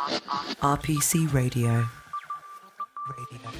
RPC 0.00 1.30
Radio. 1.34 1.68
Radio. 1.68 3.50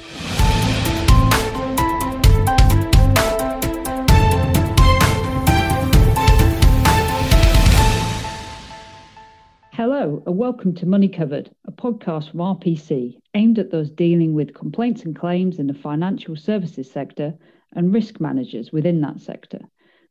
Hello, 9.73 10.23
and 10.25 10.39
welcome 10.39 10.75
to 10.77 10.87
Money 10.87 11.09
Covered, 11.09 11.51
a 11.67 11.73
podcast 11.73 12.31
from 12.31 12.41
RPC 12.41 13.21
aimed 13.35 13.59
at 13.59 13.71
those 13.71 13.91
dealing 13.91 14.33
with 14.33 14.55
complaints 14.55 15.03
and 15.03 15.15
claims 15.15 15.59
in 15.59 15.67
the 15.67 15.75
financial 15.75 16.37
services 16.37 16.91
sector 16.91 17.35
and 17.75 17.93
risk 17.93 18.19
managers 18.19 18.73
within 18.73 19.03
that 19.03 19.21
sector. 19.21 19.61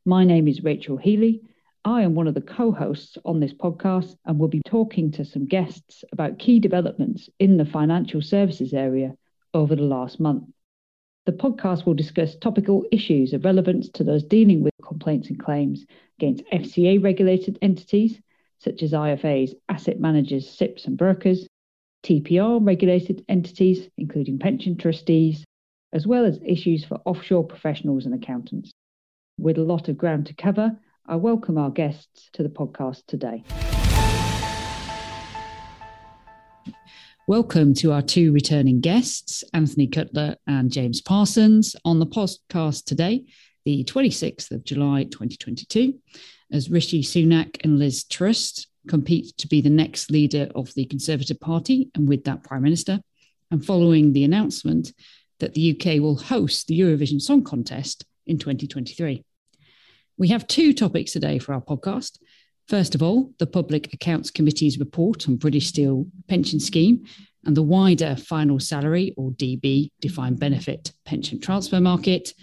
My 0.04 0.24
name 0.24 0.46
is 0.46 0.62
Rachel 0.62 0.96
Healy. 0.96 1.42
I 1.84 2.02
am 2.02 2.14
one 2.14 2.28
of 2.28 2.34
the 2.34 2.42
co 2.42 2.72
hosts 2.72 3.16
on 3.24 3.40
this 3.40 3.54
podcast 3.54 4.16
and 4.26 4.38
will 4.38 4.48
be 4.48 4.60
talking 4.66 5.10
to 5.12 5.24
some 5.24 5.46
guests 5.46 6.04
about 6.12 6.38
key 6.38 6.60
developments 6.60 7.30
in 7.38 7.56
the 7.56 7.64
financial 7.64 8.20
services 8.20 8.74
area 8.74 9.14
over 9.54 9.74
the 9.74 9.82
last 9.82 10.20
month. 10.20 10.44
The 11.24 11.32
podcast 11.32 11.86
will 11.86 11.94
discuss 11.94 12.36
topical 12.36 12.84
issues 12.92 13.32
of 13.32 13.44
relevance 13.46 13.88
to 13.90 14.04
those 14.04 14.24
dealing 14.24 14.62
with 14.62 14.74
complaints 14.82 15.28
and 15.28 15.38
claims 15.38 15.86
against 16.18 16.44
FCA 16.52 17.02
regulated 17.02 17.58
entities 17.62 18.20
such 18.58 18.82
as 18.82 18.92
IFAs, 18.92 19.54
asset 19.70 19.98
managers, 19.98 20.48
SIPPs, 20.48 20.84
and 20.84 20.98
brokers, 20.98 21.46
TPR 22.02 22.64
regulated 22.64 23.24
entities, 23.28 23.88
including 23.96 24.38
pension 24.38 24.76
trustees, 24.76 25.44
as 25.94 26.06
well 26.06 26.26
as 26.26 26.38
issues 26.44 26.84
for 26.84 27.00
offshore 27.06 27.46
professionals 27.46 28.04
and 28.04 28.14
accountants. 28.14 28.70
With 29.38 29.56
a 29.56 29.62
lot 29.62 29.88
of 29.88 29.96
ground 29.96 30.26
to 30.26 30.34
cover, 30.34 30.78
I 31.06 31.16
welcome 31.16 31.58
our 31.58 31.70
guests 31.70 32.30
to 32.34 32.42
the 32.42 32.48
podcast 32.48 33.02
today. 33.06 33.42
Welcome 37.26 37.74
to 37.74 37.92
our 37.92 38.02
two 38.02 38.32
returning 38.32 38.80
guests, 38.80 39.42
Anthony 39.52 39.86
Cutler 39.86 40.36
and 40.46 40.70
James 40.70 41.00
Parsons, 41.00 41.74
on 41.84 41.98
the 41.98 42.06
podcast 42.06 42.84
today, 42.84 43.24
the 43.64 43.84
26th 43.84 44.50
of 44.50 44.64
July 44.64 45.04
2022 45.04 45.94
as 46.52 46.70
Rishi 46.70 47.02
Sunak 47.02 47.56
and 47.64 47.78
Liz 47.78 48.04
Truss 48.04 48.66
compete 48.88 49.36
to 49.38 49.48
be 49.48 49.60
the 49.60 49.70
next 49.70 50.10
leader 50.10 50.48
of 50.54 50.72
the 50.74 50.84
Conservative 50.84 51.40
Party 51.40 51.90
and 51.94 52.08
with 52.08 52.24
that 52.24 52.42
Prime 52.42 52.62
Minister, 52.62 53.00
and 53.50 53.64
following 53.64 54.12
the 54.12 54.24
announcement 54.24 54.92
that 55.38 55.54
the 55.54 55.76
UK 55.76 56.00
will 56.00 56.16
host 56.16 56.66
the 56.66 56.78
Eurovision 56.78 57.20
Song 57.20 57.42
Contest 57.42 58.04
in 58.26 58.38
2023. 58.38 59.24
We 60.20 60.28
have 60.28 60.46
two 60.46 60.74
topics 60.74 61.12
today 61.12 61.38
for 61.38 61.54
our 61.54 61.62
podcast. 61.62 62.18
First 62.68 62.94
of 62.94 63.02
all, 63.02 63.32
the 63.38 63.46
Public 63.46 63.94
Accounts 63.94 64.30
Committee's 64.30 64.78
report 64.78 65.26
on 65.26 65.36
British 65.36 65.68
Steel 65.68 66.08
pension 66.28 66.60
scheme 66.60 67.06
and 67.46 67.56
the 67.56 67.62
wider 67.62 68.16
final 68.16 68.60
salary 68.60 69.14
or 69.16 69.30
DB 69.30 69.88
defined 70.02 70.38
benefit 70.38 70.92
pension 71.06 71.40
transfer 71.40 71.80
market. 71.80 72.34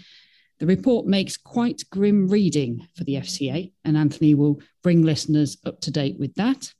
The 0.58 0.66
report 0.66 1.06
makes 1.06 1.38
quite 1.38 1.84
grim 1.92 2.28
reading 2.28 2.88
for 2.96 3.04
the 3.04 3.14
FCA, 3.14 3.72
and 3.86 3.96
Anthony 3.96 4.34
will 4.34 4.60
bring 4.82 5.04
listeners 5.04 5.60
up 5.64 5.80
to 5.82 5.92
date 5.92 6.18
with 6.18 6.34
that. 6.34 6.74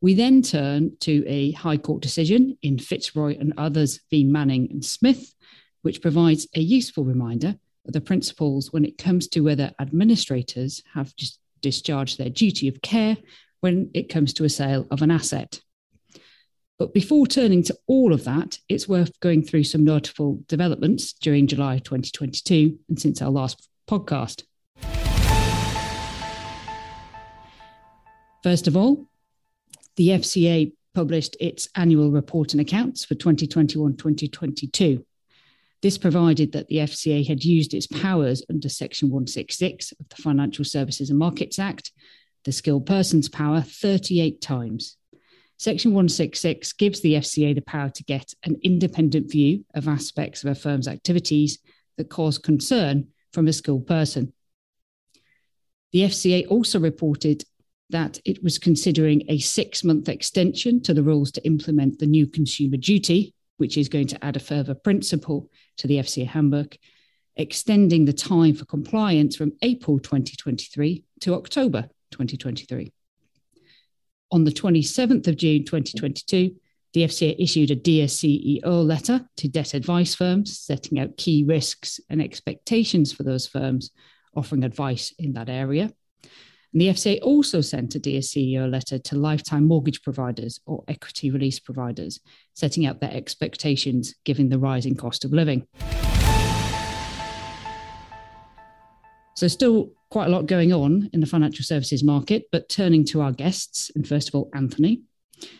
We 0.00 0.14
then 0.14 0.40
turn 0.40 0.96
to 1.00 1.22
a 1.26 1.52
High 1.52 1.76
Court 1.76 2.00
decision 2.00 2.56
in 2.62 2.78
Fitzroy 2.78 3.36
and 3.38 3.52
others 3.58 4.00
v. 4.08 4.24
Manning 4.24 4.68
and 4.70 4.82
Smith, 4.82 5.34
which 5.82 6.00
provides 6.00 6.48
a 6.54 6.60
useful 6.60 7.04
reminder 7.04 7.58
the 7.92 8.00
principles 8.00 8.72
when 8.72 8.84
it 8.84 8.98
comes 8.98 9.28
to 9.28 9.40
whether 9.40 9.72
administrators 9.80 10.82
have 10.94 11.14
dis- 11.16 11.38
discharged 11.60 12.18
their 12.18 12.30
duty 12.30 12.68
of 12.68 12.82
care 12.82 13.16
when 13.60 13.90
it 13.94 14.08
comes 14.08 14.32
to 14.34 14.44
a 14.44 14.48
sale 14.48 14.86
of 14.90 15.02
an 15.02 15.10
asset. 15.10 15.60
But 16.78 16.94
before 16.94 17.26
turning 17.26 17.64
to 17.64 17.76
all 17.88 18.12
of 18.12 18.24
that, 18.24 18.58
it's 18.68 18.88
worth 18.88 19.18
going 19.18 19.42
through 19.42 19.64
some 19.64 19.84
notable 19.84 20.44
developments 20.46 21.12
during 21.12 21.48
July 21.48 21.78
2022 21.78 22.78
and 22.88 23.00
since 23.00 23.20
our 23.20 23.30
last 23.30 23.68
podcast. 23.88 24.44
First 28.44 28.68
of 28.68 28.76
all, 28.76 29.08
the 29.96 30.10
FCA 30.10 30.72
published 30.94 31.36
its 31.40 31.68
annual 31.74 32.12
report 32.12 32.52
and 32.52 32.60
accounts 32.60 33.04
for 33.04 33.16
2021 33.16 33.96
2022. 33.96 35.04
This 35.80 35.98
provided 35.98 36.52
that 36.52 36.68
the 36.68 36.76
FCA 36.76 37.26
had 37.26 37.44
used 37.44 37.72
its 37.72 37.86
powers 37.86 38.42
under 38.50 38.68
Section 38.68 39.10
166 39.10 39.92
of 39.92 40.08
the 40.08 40.22
Financial 40.22 40.64
Services 40.64 41.10
and 41.10 41.18
Markets 41.18 41.58
Act, 41.58 41.92
the 42.44 42.52
Skilled 42.52 42.86
Persons 42.86 43.28
Power, 43.28 43.60
38 43.60 44.40
times 44.40 44.98
Section 45.58 45.90
166 45.90 46.72
gives 46.74 47.00
the 47.00 47.14
FCA 47.14 47.52
the 47.52 47.60
power 47.60 47.90
to 47.90 48.04
get 48.04 48.32
an 48.44 48.56
independent 48.62 49.28
view 49.28 49.64
of 49.74 49.88
aspects 49.88 50.44
of 50.44 50.50
a 50.50 50.54
firm's 50.54 50.86
activities 50.86 51.58
that 51.96 52.08
cause 52.08 52.38
concern 52.38 53.08
from 53.32 53.48
a 53.48 53.52
skilled 53.52 53.84
person. 53.84 54.32
The 55.92 56.02
FCA 56.02 56.46
also 56.48 56.78
reported 56.78 57.42
that 57.90 58.20
it 58.24 58.40
was 58.40 58.58
considering 58.58 59.24
a 59.28 59.40
six 59.40 59.82
month 59.82 60.08
extension 60.08 60.80
to 60.82 60.94
the 60.94 61.02
rules 61.02 61.32
to 61.32 61.44
implement 61.44 61.98
the 61.98 62.06
new 62.06 62.28
consumer 62.28 62.76
duty, 62.76 63.34
which 63.56 63.76
is 63.76 63.88
going 63.88 64.06
to 64.08 64.24
add 64.24 64.36
a 64.36 64.40
further 64.40 64.74
principle 64.74 65.50
to 65.78 65.86
the 65.86 65.98
FCA 65.98 66.26
handbook, 66.26 66.76
extending 67.36 68.04
the 68.04 68.12
time 68.12 68.54
for 68.54 68.64
compliance 68.64 69.36
from 69.36 69.52
April 69.62 69.98
2023 69.98 71.04
to 71.20 71.34
October 71.34 71.88
2023. 72.10 72.92
On 74.30 74.44
the 74.44 74.50
27th 74.50 75.26
of 75.26 75.36
June 75.36 75.64
2022, 75.64 76.54
the 76.94 77.04
FCA 77.04 77.36
issued 77.38 77.70
a 77.70 77.76
Dear 77.76 78.06
CEO 78.06 78.62
letter 78.64 79.28
to 79.36 79.48
debt 79.48 79.74
advice 79.74 80.14
firms, 80.14 80.58
setting 80.58 80.98
out 80.98 81.16
key 81.16 81.44
risks 81.44 82.00
and 82.10 82.20
expectations 82.20 83.12
for 83.12 83.22
those 83.22 83.46
firms 83.46 83.90
offering 84.34 84.64
advice 84.64 85.12
in 85.18 85.32
that 85.34 85.48
area. 85.48 85.92
And 86.78 86.86
the 86.86 86.92
FCA 86.94 87.18
also 87.22 87.60
sent 87.60 87.96
a 87.96 87.98
Dear 87.98 88.20
CEO 88.20 88.70
letter 88.70 89.00
to 89.00 89.16
lifetime 89.16 89.66
mortgage 89.66 90.00
providers 90.00 90.60
or 90.64 90.84
equity 90.86 91.28
release 91.28 91.58
providers, 91.58 92.20
setting 92.54 92.86
out 92.86 93.00
their 93.00 93.12
expectations 93.12 94.14
given 94.24 94.48
the 94.48 94.60
rising 94.60 94.94
cost 94.94 95.24
of 95.24 95.32
living. 95.32 95.66
So, 99.34 99.48
still 99.48 99.90
quite 100.10 100.26
a 100.26 100.30
lot 100.30 100.46
going 100.46 100.72
on 100.72 101.10
in 101.12 101.18
the 101.18 101.26
financial 101.26 101.64
services 101.64 102.04
market, 102.04 102.44
but 102.52 102.68
turning 102.68 103.04
to 103.06 103.22
our 103.22 103.32
guests, 103.32 103.90
and 103.96 104.06
first 104.06 104.28
of 104.28 104.36
all, 104.36 104.48
Anthony. 104.54 105.02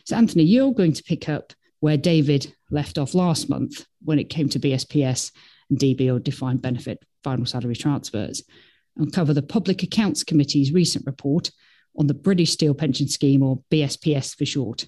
So, 0.04 0.14
Anthony, 0.14 0.44
you're 0.44 0.72
going 0.72 0.92
to 0.92 1.02
pick 1.02 1.28
up 1.28 1.52
where 1.80 1.96
David 1.96 2.54
left 2.70 2.96
off 2.96 3.12
last 3.12 3.50
month 3.50 3.86
when 4.04 4.20
it 4.20 4.30
came 4.30 4.48
to 4.50 4.60
BSPS 4.60 5.32
and 5.68 5.80
DB 5.80 6.14
or 6.14 6.20
defined 6.20 6.62
benefit 6.62 7.02
final 7.24 7.44
salary 7.44 7.74
transfers 7.74 8.44
and 8.98 9.12
cover 9.12 9.32
the 9.32 9.42
Public 9.42 9.82
Accounts 9.82 10.24
Committee's 10.24 10.72
recent 10.72 11.06
report 11.06 11.50
on 11.96 12.06
the 12.06 12.14
British 12.14 12.52
Steel 12.52 12.74
Pension 12.74 13.08
Scheme, 13.08 13.42
or 13.42 13.62
BSPS 13.70 14.36
for 14.36 14.44
short. 14.44 14.86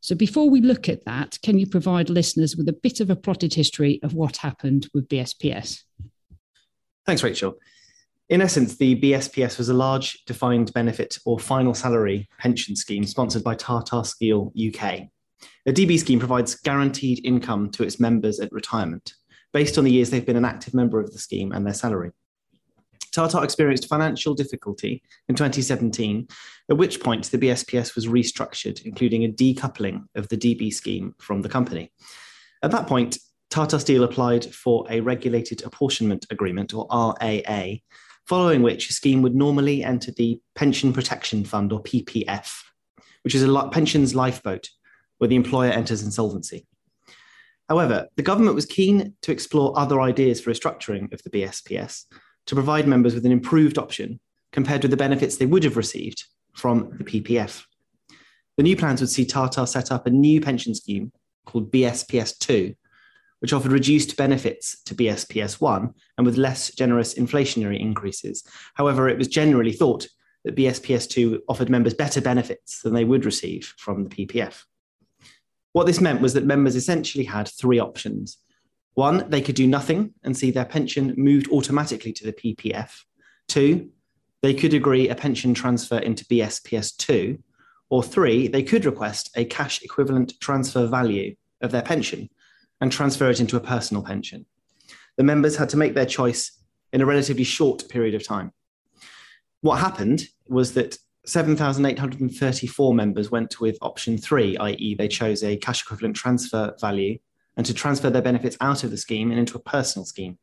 So, 0.00 0.14
before 0.14 0.50
we 0.50 0.60
look 0.60 0.88
at 0.88 1.04
that, 1.04 1.38
can 1.42 1.58
you 1.58 1.66
provide 1.66 2.10
listeners 2.10 2.56
with 2.56 2.68
a 2.68 2.72
bit 2.72 3.00
of 3.00 3.08
a 3.08 3.16
plotted 3.16 3.54
history 3.54 4.00
of 4.02 4.14
what 4.14 4.38
happened 4.38 4.88
with 4.92 5.08
BSPS? 5.08 5.82
Thanks, 7.06 7.22
Rachel. 7.22 7.54
In 8.28 8.40
essence, 8.40 8.76
the 8.76 9.00
BSPS 9.00 9.58
was 9.58 9.68
a 9.68 9.74
large 9.74 10.24
defined 10.24 10.72
benefit 10.72 11.18
or 11.24 11.38
final 11.38 11.74
salary 11.74 12.28
pension 12.38 12.74
scheme 12.74 13.04
sponsored 13.04 13.44
by 13.44 13.54
Tata 13.54 14.04
Steel 14.04 14.52
UK. 14.56 15.02
The 15.66 15.72
DB 15.72 15.98
scheme 15.98 16.18
provides 16.18 16.54
guaranteed 16.54 17.24
income 17.24 17.70
to 17.72 17.82
its 17.82 18.00
members 18.00 18.40
at 18.40 18.52
retirement 18.52 19.12
based 19.52 19.76
on 19.76 19.84
the 19.84 19.92
years 19.92 20.10
they've 20.10 20.24
been 20.24 20.36
an 20.36 20.44
active 20.44 20.74
member 20.74 20.98
of 20.98 21.12
the 21.12 21.18
scheme 21.18 21.52
and 21.52 21.66
their 21.66 21.74
salary. 21.74 22.10
Tata 23.12 23.42
experienced 23.42 23.88
financial 23.88 24.34
difficulty 24.34 25.02
in 25.28 25.34
2017, 25.34 26.26
at 26.70 26.76
which 26.76 27.00
point 27.00 27.30
the 27.30 27.38
BSPS 27.38 27.94
was 27.94 28.06
restructured, 28.06 28.82
including 28.84 29.24
a 29.24 29.28
decoupling 29.28 30.04
of 30.14 30.28
the 30.28 30.36
DB 30.36 30.72
scheme 30.72 31.14
from 31.18 31.42
the 31.42 31.48
company. 31.48 31.92
At 32.62 32.70
that 32.70 32.86
point, 32.86 33.18
Tata 33.50 33.78
Steel 33.78 34.02
applied 34.02 34.46
for 34.54 34.86
a 34.88 35.00
regulated 35.00 35.62
apportionment 35.62 36.26
agreement, 36.30 36.72
or 36.72 36.86
RAA, 36.90 37.74
following 38.26 38.62
which 38.62 38.88
a 38.88 38.94
scheme 38.94 39.20
would 39.20 39.34
normally 39.34 39.84
enter 39.84 40.10
the 40.12 40.40
Pension 40.54 40.92
Protection 40.92 41.44
Fund, 41.44 41.70
or 41.70 41.82
PPF, 41.82 42.62
which 43.24 43.34
is 43.34 43.42
a 43.42 43.68
pensions 43.70 44.14
lifeboat 44.14 44.70
where 45.18 45.28
the 45.28 45.36
employer 45.36 45.70
enters 45.70 46.02
insolvency. 46.02 46.66
However, 47.68 48.08
the 48.16 48.22
government 48.22 48.54
was 48.54 48.66
keen 48.66 49.14
to 49.22 49.32
explore 49.32 49.78
other 49.78 50.00
ideas 50.00 50.40
for 50.40 50.50
restructuring 50.50 51.12
of 51.12 51.22
the 51.22 51.30
BSPS 51.30 52.06
to 52.46 52.54
provide 52.54 52.88
members 52.88 53.14
with 53.14 53.26
an 53.26 53.32
improved 53.32 53.78
option 53.78 54.20
compared 54.52 54.82
with 54.82 54.90
the 54.90 54.96
benefits 54.96 55.36
they 55.36 55.46
would 55.46 55.64
have 55.64 55.76
received 55.76 56.24
from 56.52 56.94
the 56.98 57.04
PPF. 57.04 57.64
The 58.56 58.62
new 58.62 58.76
plans 58.76 59.00
would 59.00 59.10
see 59.10 59.24
Tata 59.24 59.66
set 59.66 59.90
up 59.90 60.06
a 60.06 60.10
new 60.10 60.40
pension 60.40 60.74
scheme 60.74 61.12
called 61.46 61.72
BSPS2, 61.72 62.76
which 63.40 63.52
offered 63.52 63.72
reduced 63.72 64.16
benefits 64.16 64.82
to 64.84 64.94
BSPS1 64.94 65.92
and 66.16 66.26
with 66.26 66.36
less 66.36 66.72
generous 66.74 67.14
inflationary 67.14 67.80
increases. 67.80 68.44
However, 68.74 69.08
it 69.08 69.18
was 69.18 69.28
generally 69.28 69.72
thought 69.72 70.06
that 70.44 70.56
BSPS2 70.56 71.40
offered 71.48 71.70
members 71.70 71.94
better 71.94 72.20
benefits 72.20 72.82
than 72.82 72.94
they 72.94 73.04
would 73.04 73.24
receive 73.24 73.74
from 73.78 74.04
the 74.04 74.26
PPF. 74.26 74.64
What 75.72 75.86
this 75.86 76.00
meant 76.00 76.20
was 76.20 76.34
that 76.34 76.44
members 76.44 76.76
essentially 76.76 77.24
had 77.24 77.48
three 77.48 77.78
options. 77.78 78.38
One, 78.94 79.28
they 79.30 79.40
could 79.40 79.54
do 79.54 79.66
nothing 79.66 80.12
and 80.22 80.36
see 80.36 80.50
their 80.50 80.64
pension 80.64 81.14
moved 81.16 81.50
automatically 81.50 82.12
to 82.12 82.24
the 82.24 82.32
PPF. 82.32 82.90
Two, 83.48 83.90
they 84.42 84.52
could 84.52 84.74
agree 84.74 85.08
a 85.08 85.14
pension 85.14 85.54
transfer 85.54 85.98
into 85.98 86.24
BSPS2. 86.26 87.38
Or 87.88 88.02
three, 88.02 88.48
they 88.48 88.62
could 88.62 88.84
request 88.84 89.30
a 89.36 89.44
cash 89.44 89.82
equivalent 89.82 90.34
transfer 90.40 90.86
value 90.86 91.36
of 91.60 91.70
their 91.70 91.82
pension 91.82 92.28
and 92.80 92.90
transfer 92.90 93.30
it 93.30 93.40
into 93.40 93.56
a 93.56 93.60
personal 93.60 94.02
pension. 94.02 94.46
The 95.16 95.24
members 95.24 95.56
had 95.56 95.68
to 95.70 95.76
make 95.76 95.94
their 95.94 96.06
choice 96.06 96.58
in 96.92 97.00
a 97.00 97.06
relatively 97.06 97.44
short 97.44 97.88
period 97.88 98.14
of 98.14 98.24
time. 98.24 98.52
What 99.60 99.78
happened 99.78 100.26
was 100.48 100.74
that 100.74 100.98
7,834 101.24 102.94
members 102.94 103.30
went 103.30 103.60
with 103.60 103.78
option 103.80 104.18
three, 104.18 104.56
i.e., 104.56 104.94
they 104.96 105.08
chose 105.08 105.44
a 105.44 105.56
cash 105.56 105.82
equivalent 105.82 106.16
transfer 106.16 106.74
value 106.80 107.18
and 107.56 107.66
to 107.66 107.74
transfer 107.74 108.10
their 108.10 108.22
benefits 108.22 108.56
out 108.60 108.84
of 108.84 108.90
the 108.90 108.96
scheme 108.96 109.30
and 109.30 109.38
into 109.38 109.56
a 109.56 109.62
personal 109.62 110.04
scheme. 110.04 110.38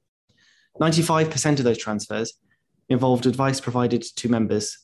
95% 0.79 1.57
of 1.59 1.63
those 1.63 1.77
transfers 1.77 2.33
involved 2.89 3.25
advice 3.25 3.59
provided 3.59 4.01
to 4.01 4.29
members 4.29 4.77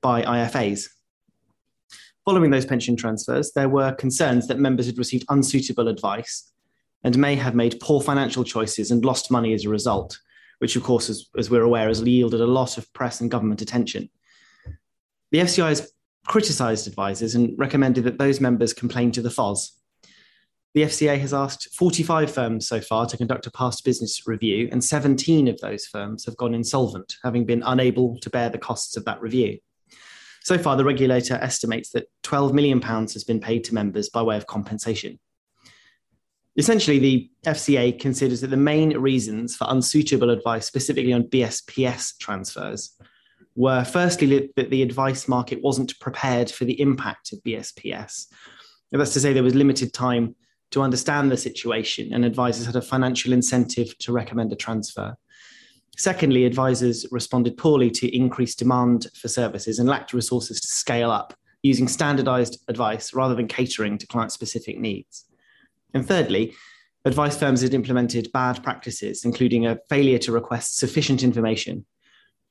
by 0.00 0.22
IFAs. 0.22 0.88
Following 2.24 2.50
those 2.50 2.66
pension 2.66 2.96
transfers, 2.96 3.52
there 3.52 3.68
were 3.68 3.92
concerns 3.92 4.48
that 4.48 4.58
members 4.58 4.86
had 4.86 4.98
received 4.98 5.24
unsuitable 5.28 5.88
advice 5.88 6.52
and 7.04 7.16
may 7.18 7.36
have 7.36 7.54
made 7.54 7.78
poor 7.80 8.00
financial 8.00 8.42
choices 8.42 8.90
and 8.90 9.04
lost 9.04 9.30
money 9.30 9.54
as 9.54 9.64
a 9.64 9.68
result, 9.68 10.18
which, 10.58 10.74
of 10.74 10.82
course, 10.82 11.08
as, 11.08 11.26
as 11.38 11.50
we're 11.50 11.62
aware, 11.62 11.86
has 11.86 12.02
yielded 12.02 12.40
a 12.40 12.46
lot 12.46 12.78
of 12.78 12.92
press 12.94 13.20
and 13.20 13.30
government 13.30 13.62
attention. 13.62 14.10
The 15.30 15.38
FCA 15.38 15.68
has 15.68 15.92
criticised 16.26 16.88
advisors 16.88 17.36
and 17.36 17.56
recommended 17.56 18.04
that 18.04 18.18
those 18.18 18.40
members 18.40 18.72
complain 18.72 19.12
to 19.12 19.22
the 19.22 19.30
FOS. 19.30 19.78
The 20.76 20.82
FCA 20.82 21.18
has 21.20 21.32
asked 21.32 21.74
45 21.74 22.30
firms 22.30 22.68
so 22.68 22.82
far 22.82 23.06
to 23.06 23.16
conduct 23.16 23.46
a 23.46 23.50
past 23.50 23.82
business 23.82 24.26
review, 24.26 24.68
and 24.70 24.84
17 24.84 25.48
of 25.48 25.58
those 25.62 25.86
firms 25.86 26.26
have 26.26 26.36
gone 26.36 26.52
insolvent, 26.52 27.16
having 27.24 27.46
been 27.46 27.62
unable 27.64 28.18
to 28.18 28.28
bear 28.28 28.50
the 28.50 28.58
costs 28.58 28.94
of 28.94 29.06
that 29.06 29.18
review. 29.22 29.56
So 30.42 30.58
far, 30.58 30.76
the 30.76 30.84
regulator 30.84 31.36
estimates 31.36 31.92
that 31.92 32.08
£12 32.24 32.52
million 32.52 32.82
has 32.82 33.24
been 33.24 33.40
paid 33.40 33.64
to 33.64 33.74
members 33.74 34.10
by 34.10 34.20
way 34.20 34.36
of 34.36 34.46
compensation. 34.46 35.18
Essentially, 36.58 36.98
the 36.98 37.30
FCA 37.46 37.98
considers 37.98 38.42
that 38.42 38.48
the 38.48 38.58
main 38.58 38.98
reasons 38.98 39.56
for 39.56 39.66
unsuitable 39.70 40.28
advice, 40.28 40.66
specifically 40.66 41.14
on 41.14 41.22
BSPS 41.22 42.18
transfers, 42.18 42.94
were 43.54 43.82
firstly 43.82 44.50
that 44.56 44.68
the 44.68 44.82
advice 44.82 45.26
market 45.26 45.62
wasn't 45.62 45.98
prepared 46.00 46.50
for 46.50 46.66
the 46.66 46.78
impact 46.78 47.32
of 47.32 47.42
BSPS. 47.44 48.26
That's 48.92 49.14
to 49.14 49.20
say, 49.20 49.32
there 49.32 49.42
was 49.42 49.54
limited 49.54 49.94
time 49.94 50.36
to 50.70 50.82
understand 50.82 51.30
the 51.30 51.36
situation, 51.36 52.12
and 52.12 52.24
advisors 52.24 52.66
had 52.66 52.76
a 52.76 52.82
financial 52.82 53.32
incentive 53.32 53.96
to 53.98 54.12
recommend 54.12 54.52
a 54.52 54.56
transfer. 54.56 55.16
Secondly, 55.96 56.44
advisors 56.44 57.06
responded 57.10 57.56
poorly 57.56 57.90
to 57.90 58.14
increased 58.14 58.58
demand 58.58 59.06
for 59.14 59.28
services 59.28 59.78
and 59.78 59.88
lacked 59.88 60.12
resources 60.12 60.60
to 60.60 60.68
scale 60.68 61.10
up 61.10 61.34
using 61.62 61.88
standardized 61.88 62.62
advice 62.68 63.14
rather 63.14 63.34
than 63.34 63.48
catering 63.48 63.96
to 63.98 64.06
client 64.06 64.30
specific 64.30 64.78
needs. 64.78 65.24
And 65.94 66.06
thirdly, 66.06 66.54
advice 67.04 67.38
firms 67.38 67.62
had 67.62 67.72
implemented 67.72 68.30
bad 68.32 68.62
practices, 68.62 69.24
including 69.24 69.66
a 69.66 69.78
failure 69.88 70.18
to 70.18 70.32
request 70.32 70.76
sufficient 70.76 71.22
information, 71.22 71.86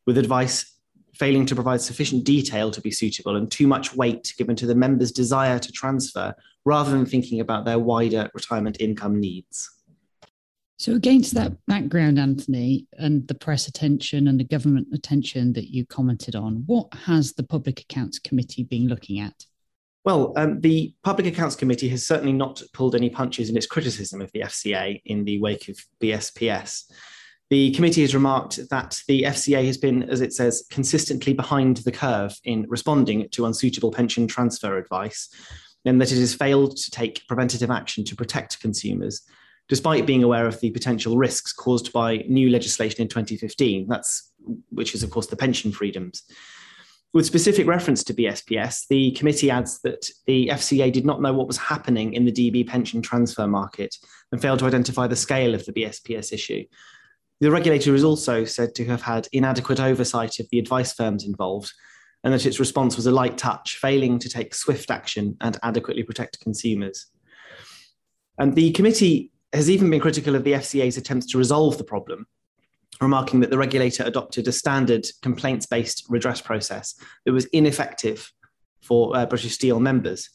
with 0.07 0.17
advice 0.17 0.73
failing 1.13 1.45
to 1.45 1.55
provide 1.55 1.81
sufficient 1.81 2.23
detail 2.23 2.71
to 2.71 2.81
be 2.81 2.91
suitable 2.91 3.35
and 3.35 3.49
too 3.49 3.67
much 3.67 3.95
weight 3.95 4.33
given 4.37 4.55
to 4.55 4.65
the 4.65 4.75
members' 4.75 5.11
desire 5.11 5.59
to 5.59 5.71
transfer 5.71 6.33
rather 6.65 6.91
than 6.91 7.05
thinking 7.05 7.39
about 7.39 7.65
their 7.65 7.79
wider 7.79 8.29
retirement 8.33 8.77
income 8.79 9.19
needs. 9.19 9.69
So, 10.77 10.93
against 10.93 11.33
that 11.35 11.53
background, 11.67 12.19
Anthony, 12.19 12.87
and 12.97 13.25
the 13.29 13.35
press 13.35 13.67
attention 13.67 14.27
and 14.27 14.37
the 14.37 14.43
government 14.43 14.89
attention 14.93 15.53
that 15.53 15.73
you 15.73 15.85
commented 15.85 16.35
on, 16.35 16.63
what 16.65 16.93
has 17.05 17.33
the 17.33 17.43
Public 17.43 17.79
Accounts 17.79 18.19
Committee 18.19 18.63
been 18.63 18.87
looking 18.87 19.19
at? 19.19 19.45
Well, 20.03 20.33
um, 20.35 20.59
the 20.59 20.93
Public 21.03 21.27
Accounts 21.27 21.55
Committee 21.55 21.89
has 21.89 22.05
certainly 22.05 22.33
not 22.33 22.61
pulled 22.73 22.93
any 22.93 23.09
punches 23.09 23.49
in 23.49 23.55
its 23.55 23.65
criticism 23.65 24.21
of 24.21 24.31
the 24.33 24.41
FCA 24.41 25.01
in 25.05 25.23
the 25.23 25.39
wake 25.39 25.69
of 25.69 25.77
BSPS. 26.01 26.91
The 27.49 27.71
committee 27.71 28.01
has 28.01 28.13
remarked 28.13 28.59
that 28.69 29.01
the 29.07 29.23
FCA 29.23 29.65
has 29.65 29.77
been, 29.77 30.03
as 30.03 30.21
it 30.21 30.33
says, 30.33 30.65
consistently 30.69 31.33
behind 31.33 31.77
the 31.77 31.91
curve 31.91 32.35
in 32.43 32.65
responding 32.67 33.29
to 33.29 33.45
unsuitable 33.45 33.91
pension 33.91 34.27
transfer 34.27 34.77
advice, 34.77 35.29
and 35.85 36.01
that 36.01 36.11
it 36.11 36.19
has 36.19 36.33
failed 36.33 36.75
to 36.77 36.91
take 36.91 37.25
preventative 37.27 37.71
action 37.71 38.03
to 38.05 38.15
protect 38.15 38.59
consumers, 38.59 39.21
despite 39.69 40.05
being 40.05 40.23
aware 40.23 40.47
of 40.47 40.59
the 40.59 40.71
potential 40.71 41.17
risks 41.17 41.53
caused 41.53 41.93
by 41.93 42.17
new 42.27 42.49
legislation 42.49 43.01
in 43.01 43.07
2015. 43.07 43.87
That's 43.87 44.31
which 44.69 44.93
is, 44.93 45.03
of 45.03 45.09
course, 45.09 45.27
the 45.27 45.35
pension 45.35 45.71
freedoms. 45.71 46.23
With 47.13 47.25
specific 47.25 47.65
reference 47.65 48.03
to 48.03 48.13
BSPS, 48.13 48.87
the 48.89 49.11
committee 49.11 49.49
adds 49.49 49.79
that 49.83 50.09
the 50.27 50.49
FCA 50.49 50.91
did 50.91 51.05
not 51.05 51.21
know 51.21 51.33
what 51.33 51.47
was 51.47 51.57
happening 51.57 52.13
in 52.13 52.25
the 52.25 52.31
DB 52.31 52.67
pension 52.67 53.01
transfer 53.01 53.47
market 53.47 53.95
and 54.31 54.41
failed 54.41 54.59
to 54.59 54.65
identify 54.65 55.07
the 55.07 55.15
scale 55.15 55.55
of 55.55 55.65
the 55.65 55.71
BSPS 55.71 56.33
issue. 56.33 56.65
The 57.39 57.51
regulator 57.51 57.95
is 57.95 58.03
also 58.03 58.43
said 58.43 58.75
to 58.75 58.85
have 58.85 59.01
had 59.01 59.29
inadequate 59.31 59.79
oversight 59.79 60.39
of 60.39 60.49
the 60.51 60.59
advice 60.59 60.93
firms 60.93 61.25
involved 61.25 61.71
and 62.25 62.33
that 62.33 62.45
its 62.45 62.59
response 62.59 62.95
was 62.95 63.05
a 63.05 63.11
light 63.11 63.37
touch, 63.37 63.77
failing 63.77 64.17
to 64.17 64.27
take 64.27 64.55
swift 64.55 64.89
action 64.89 65.37
and 65.41 65.59
adequately 65.61 66.01
protect 66.01 66.39
consumers. 66.39 67.05
And 68.39 68.55
the 68.55 68.71
committee 68.71 69.31
has 69.53 69.69
even 69.69 69.91
been 69.91 70.01
critical 70.01 70.35
of 70.35 70.43
the 70.43 70.53
FCA's 70.53 70.97
attempts 70.97 71.27
to 71.27 71.37
resolve 71.37 71.77
the 71.77 71.83
problem, 71.83 72.25
remarking 72.99 73.41
that 73.41 73.51
the 73.51 73.59
regulator 73.59 74.03
adopted 74.03 74.47
a 74.47 74.51
standard 74.51 75.05
complaints 75.21 75.67
based 75.67 76.03
redress 76.09 76.41
process 76.41 76.95
that 77.25 77.31
was 77.31 77.45
ineffective 77.45 78.33
for 78.81 79.15
uh, 79.15 79.27
British 79.27 79.53
Steel 79.53 79.79
members, 79.79 80.31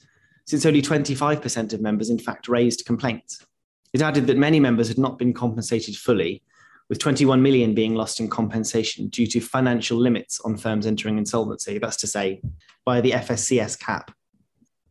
since 0.47 0.65
only 0.65 0.83
25% 0.83 1.73
of 1.73 1.81
members, 1.81 2.09
in 2.09 2.21
fact, 2.21 2.47
raised 2.47 2.87
complaints. 2.87 3.45
It 3.93 4.01
added 4.01 4.29
that 4.29 4.39
many 4.39 4.61
members 4.61 4.87
had 4.87 4.99
not 4.99 5.19
been 5.19 5.35
compensated 5.35 5.97
fully 5.97 6.45
with 6.91 6.99
21 6.99 7.41
million 7.41 7.73
being 7.73 7.95
lost 7.95 8.19
in 8.19 8.29
compensation 8.29 9.07
due 9.09 9.27
to 9.29 9.41
financial 9.41 9.97
limits 9.97 10.41
on 10.41 10.57
firms 10.57 10.87
entering 10.87 11.19
insolvency, 11.19 11.79
that's 11.79 11.97
to 11.97 12.07
say, 12.07 12.43
by 12.85 13.01
the 13.01 13.13
FSCS 13.13 13.79
cap. 13.79 14.11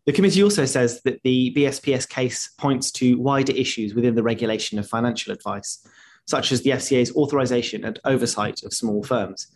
The 0.05 0.13
committee 0.13 0.41
also 0.41 0.63
says 0.63 1.01
that 1.03 1.19
the 1.23 1.53
BSPS 1.55 2.07
case 2.07 2.47
points 2.57 2.89
to 2.93 3.19
wider 3.19 3.51
issues 3.51 3.93
within 3.93 4.15
the 4.15 4.23
regulation 4.23 4.79
of 4.79 4.87
financial 4.87 5.33
advice, 5.33 5.85
such 6.25 6.53
as 6.53 6.61
the 6.61 6.71
FCA's 6.71 7.13
authorization 7.15 7.83
and 7.83 7.99
oversight 8.05 8.63
of 8.63 8.73
small 8.73 9.03
firms, 9.03 9.47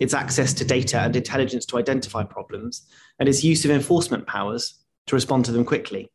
its 0.00 0.12
access 0.12 0.52
to 0.54 0.64
data 0.64 0.98
and 0.98 1.14
intelligence 1.14 1.64
to 1.66 1.78
identify 1.78 2.24
problems, 2.24 2.84
and 3.20 3.28
its 3.28 3.44
use 3.44 3.64
of 3.64 3.70
enforcement 3.70 4.26
powers 4.26 4.82
to 5.06 5.14
respond 5.14 5.44
to 5.44 5.52
them 5.52 5.64
quickly. 5.64 6.10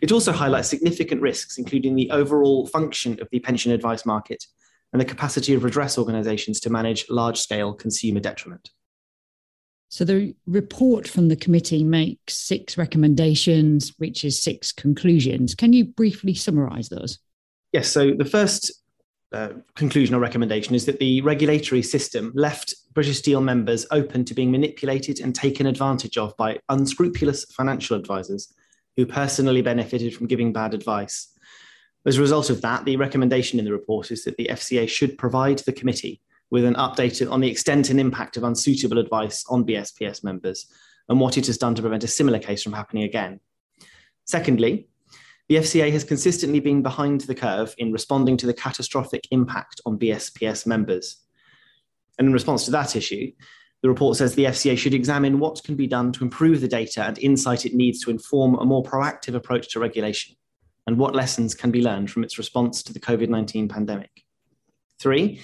It 0.00 0.12
also 0.12 0.30
highlights 0.30 0.68
significant 0.68 1.20
risks, 1.22 1.58
including 1.58 1.96
the 1.96 2.10
overall 2.12 2.68
function 2.68 3.20
of 3.20 3.28
the 3.32 3.40
pension 3.40 3.72
advice 3.72 4.06
market 4.06 4.44
and 4.92 5.00
the 5.00 5.04
capacity 5.04 5.54
of 5.54 5.64
redress 5.64 5.98
organisations 5.98 6.60
to 6.60 6.70
manage 6.70 7.06
large 7.10 7.38
scale 7.38 7.74
consumer 7.74 8.20
detriment. 8.20 8.70
So 9.90 10.04
the 10.04 10.34
report 10.46 11.08
from 11.08 11.28
the 11.28 11.36
committee 11.36 11.82
makes 11.82 12.34
six 12.34 12.76
recommendations, 12.76 13.92
reaches 13.98 14.42
six 14.42 14.70
conclusions. 14.70 15.54
Can 15.54 15.72
you 15.72 15.86
briefly 15.86 16.34
summarise 16.34 16.90
those? 16.90 17.18
Yes. 17.72 17.88
So 17.88 18.12
the 18.12 18.24
first 18.24 18.70
uh, 19.32 19.50
conclusion 19.76 20.14
or 20.14 20.20
recommendation 20.20 20.74
is 20.74 20.86
that 20.86 20.98
the 20.98 21.20
regulatory 21.22 21.82
system 21.82 22.32
left 22.34 22.74
British 22.94 23.18
Steel 23.18 23.40
members 23.40 23.86
open 23.90 24.24
to 24.24 24.34
being 24.34 24.50
manipulated 24.50 25.20
and 25.20 25.34
taken 25.34 25.66
advantage 25.66 26.16
of 26.16 26.36
by 26.36 26.58
unscrupulous 26.68 27.44
financial 27.46 27.96
advisors 27.96 28.52
who 28.96 29.06
personally 29.06 29.62
benefited 29.62 30.14
from 30.14 30.26
giving 30.26 30.52
bad 30.52 30.74
advice 30.74 31.28
as 32.08 32.16
a 32.16 32.22
result 32.22 32.48
of 32.48 32.62
that, 32.62 32.84
the 32.84 32.96
recommendation 32.96 33.58
in 33.58 33.64
the 33.64 33.72
report 33.72 34.10
is 34.10 34.24
that 34.24 34.36
the 34.36 34.48
FCA 34.50 34.88
should 34.88 35.18
provide 35.18 35.58
the 35.60 35.72
committee 35.72 36.20
with 36.50 36.64
an 36.64 36.74
update 36.74 37.30
on 37.30 37.40
the 37.40 37.50
extent 37.50 37.90
and 37.90 38.00
impact 38.00 38.36
of 38.36 38.44
unsuitable 38.44 38.98
advice 38.98 39.44
on 39.48 39.66
BSPS 39.66 40.24
members 40.24 40.72
and 41.08 41.20
what 41.20 41.36
it 41.36 41.46
has 41.46 41.58
done 41.58 41.74
to 41.74 41.82
prevent 41.82 42.04
a 42.04 42.08
similar 42.08 42.38
case 42.38 42.62
from 42.62 42.72
happening 42.72 43.02
again. 43.02 43.40
Secondly, 44.24 44.88
the 45.48 45.56
FCA 45.56 45.92
has 45.92 46.04
consistently 46.04 46.60
been 46.60 46.82
behind 46.82 47.22
the 47.22 47.34
curve 47.34 47.74
in 47.78 47.92
responding 47.92 48.36
to 48.38 48.46
the 48.46 48.54
catastrophic 48.54 49.26
impact 49.30 49.80
on 49.84 49.98
BSPS 49.98 50.66
members. 50.66 51.22
And 52.18 52.28
in 52.28 52.32
response 52.32 52.64
to 52.64 52.70
that 52.70 52.96
issue, 52.96 53.32
the 53.82 53.88
report 53.88 54.16
says 54.16 54.34
the 54.34 54.46
FCA 54.46 54.76
should 54.76 54.94
examine 54.94 55.38
what 55.38 55.62
can 55.62 55.76
be 55.76 55.86
done 55.86 56.12
to 56.12 56.24
improve 56.24 56.60
the 56.60 56.68
data 56.68 57.04
and 57.04 57.18
insight 57.18 57.66
it 57.66 57.74
needs 57.74 58.02
to 58.04 58.10
inform 58.10 58.54
a 58.56 58.64
more 58.64 58.82
proactive 58.82 59.34
approach 59.34 59.68
to 59.72 59.80
regulation 59.80 60.37
and 60.88 60.96
what 60.96 61.14
lessons 61.14 61.54
can 61.54 61.70
be 61.70 61.82
learned 61.82 62.10
from 62.10 62.24
its 62.24 62.38
response 62.38 62.82
to 62.82 62.94
the 62.94 62.98
COVID 62.98 63.28
19 63.28 63.68
pandemic. 63.68 64.24
Three, 64.98 65.42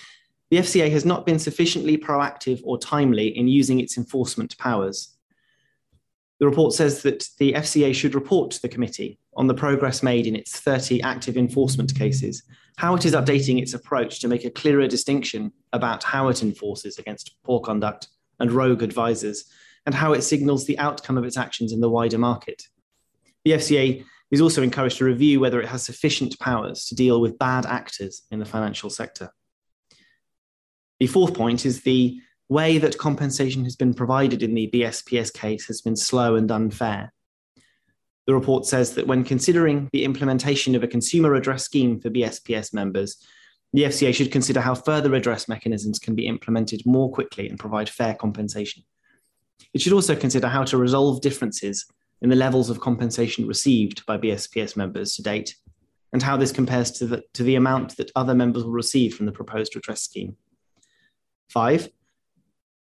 the 0.50 0.56
FCA 0.56 0.90
has 0.90 1.04
not 1.04 1.26
been 1.26 1.38
sufficiently 1.38 1.98
proactive 1.98 2.62
or 2.64 2.78
timely 2.78 3.28
in 3.28 3.46
using 3.46 3.78
its 3.78 3.98
enforcement 3.98 4.56
powers. 4.56 5.18
The 6.40 6.46
report 6.46 6.72
says 6.72 7.02
that 7.02 7.28
the 7.38 7.52
FCA 7.52 7.94
should 7.94 8.14
report 8.14 8.52
to 8.52 8.62
the 8.62 8.70
committee 8.70 9.18
on 9.36 9.46
the 9.46 9.52
progress 9.52 10.02
made 10.02 10.26
in 10.26 10.34
its 10.34 10.58
30 10.60 11.02
active 11.02 11.36
enforcement 11.36 11.94
cases, 11.94 12.42
how 12.78 12.94
it 12.94 13.04
is 13.04 13.12
updating 13.12 13.60
its 13.60 13.74
approach 13.74 14.20
to 14.20 14.28
make 14.28 14.46
a 14.46 14.50
clearer 14.50 14.86
distinction 14.88 15.52
about 15.74 16.02
how 16.04 16.28
it 16.28 16.42
enforces 16.42 16.98
against 16.98 17.36
poor 17.44 17.60
conduct 17.60 18.08
and 18.40 18.50
rogue 18.50 18.82
advisors, 18.82 19.44
and 19.84 19.94
how 19.94 20.14
it 20.14 20.22
signals 20.22 20.64
the 20.64 20.78
outcome 20.78 21.18
of 21.18 21.24
its 21.24 21.36
actions 21.36 21.70
in 21.70 21.82
the 21.82 21.90
wider 21.90 22.16
market. 22.16 22.62
The 23.44 23.52
FCA 23.52 24.06
is 24.34 24.40
also 24.40 24.62
encouraged 24.62 24.98
to 24.98 25.04
review 25.04 25.40
whether 25.40 25.60
it 25.60 25.68
has 25.68 25.82
sufficient 25.82 26.38
powers 26.38 26.86
to 26.86 26.94
deal 26.94 27.20
with 27.20 27.38
bad 27.38 27.64
actors 27.66 28.22
in 28.30 28.38
the 28.38 28.44
financial 28.44 28.90
sector. 28.90 29.30
The 31.00 31.06
fourth 31.06 31.34
point 31.34 31.64
is 31.64 31.82
the 31.82 32.20
way 32.48 32.78
that 32.78 32.98
compensation 32.98 33.64
has 33.64 33.76
been 33.76 33.94
provided 33.94 34.42
in 34.42 34.54
the 34.54 34.70
BSPS 34.72 35.32
case 35.32 35.66
has 35.66 35.80
been 35.80 35.96
slow 35.96 36.36
and 36.36 36.50
unfair. 36.50 37.12
The 38.26 38.34
report 38.34 38.66
says 38.66 38.94
that 38.94 39.06
when 39.06 39.24
considering 39.24 39.88
the 39.92 40.04
implementation 40.04 40.74
of 40.74 40.82
a 40.82 40.88
consumer 40.88 41.30
redress 41.30 41.64
scheme 41.64 42.00
for 42.00 42.10
BSPS 42.10 42.72
members, 42.74 43.16
the 43.72 43.84
FCA 43.84 44.14
should 44.14 44.32
consider 44.32 44.60
how 44.60 44.74
further 44.74 45.10
redress 45.10 45.48
mechanisms 45.48 45.98
can 45.98 46.14
be 46.14 46.26
implemented 46.26 46.82
more 46.86 47.10
quickly 47.10 47.48
and 47.48 47.58
provide 47.58 47.88
fair 47.88 48.14
compensation. 48.14 48.84
It 49.72 49.80
should 49.80 49.92
also 49.92 50.16
consider 50.16 50.48
how 50.48 50.64
to 50.64 50.76
resolve 50.76 51.20
differences 51.20 51.86
in 52.24 52.30
the 52.30 52.36
levels 52.36 52.70
of 52.70 52.80
compensation 52.80 53.46
received 53.46 54.06
by 54.06 54.16
BSPS 54.16 54.78
members 54.78 55.14
to 55.14 55.22
date, 55.22 55.56
and 56.10 56.22
how 56.22 56.38
this 56.38 56.52
compares 56.52 56.90
to 56.92 57.06
the, 57.06 57.22
to 57.34 57.42
the 57.42 57.54
amount 57.54 57.98
that 57.98 58.10
other 58.16 58.34
members 58.34 58.64
will 58.64 58.72
receive 58.72 59.14
from 59.14 59.26
the 59.26 59.32
proposed 59.32 59.76
redress 59.76 60.00
scheme. 60.00 60.34
Five, 61.50 61.90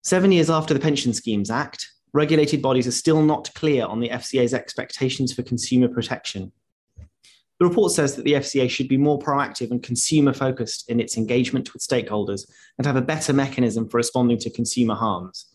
seven 0.04 0.32
years 0.32 0.50
after 0.50 0.74
the 0.74 0.80
Pension 0.80 1.14
Schemes 1.14 1.52
Act, 1.52 1.86
regulated 2.14 2.62
bodies 2.62 2.88
are 2.88 2.92
still 2.92 3.22
not 3.22 3.54
clear 3.56 3.86
on 3.86 4.00
the 4.00 4.08
FCA's 4.08 4.54
expectations 4.54 5.34
for 5.34 5.44
consumer 5.44 5.90
protection. 5.90 6.54
The 7.60 7.68
report 7.68 7.92
says 7.92 8.16
that 8.16 8.24
the 8.24 8.36
FCA 8.36 8.70
should 8.70 8.88
be 8.88 8.96
more 8.96 9.20
proactive 9.20 9.70
and 9.70 9.84
consumer 9.84 10.32
focused 10.32 10.90
in 10.90 11.02
its 11.02 11.18
engagement 11.18 11.74
with 11.74 11.86
stakeholders 11.86 12.50
and 12.78 12.88
have 12.88 12.96
a 12.96 13.02
better 13.02 13.34
mechanism 13.34 13.90
for 13.90 13.98
responding 13.98 14.38
to 14.38 14.50
consumer 14.50 14.96
harms. 14.96 15.48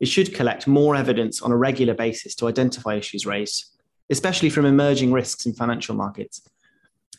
It 0.00 0.08
should 0.08 0.34
collect 0.34 0.66
more 0.66 0.96
evidence 0.96 1.42
on 1.42 1.52
a 1.52 1.56
regular 1.56 1.94
basis 1.94 2.34
to 2.36 2.48
identify 2.48 2.94
issues 2.94 3.26
raised, 3.26 3.66
especially 4.08 4.50
from 4.50 4.64
emerging 4.64 5.12
risks 5.12 5.46
in 5.46 5.52
financial 5.52 5.94
markets. 5.94 6.42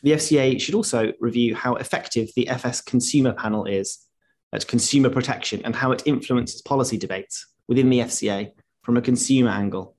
The 0.03 0.13
FCA 0.13 0.59
should 0.59 0.73
also 0.73 1.13
review 1.19 1.55
how 1.55 1.75
effective 1.75 2.31
the 2.35 2.49
FS 2.49 2.81
Consumer 2.81 3.33
Panel 3.33 3.65
is 3.65 4.07
at 4.51 4.67
consumer 4.67 5.09
protection 5.09 5.61
and 5.63 5.75
how 5.75 5.91
it 5.91 6.03
influences 6.05 6.61
policy 6.63 6.97
debates 6.97 7.45
within 7.67 7.89
the 7.89 7.99
FCA 7.99 8.51
from 8.81 8.97
a 8.97 9.01
consumer 9.01 9.51
angle. 9.51 9.95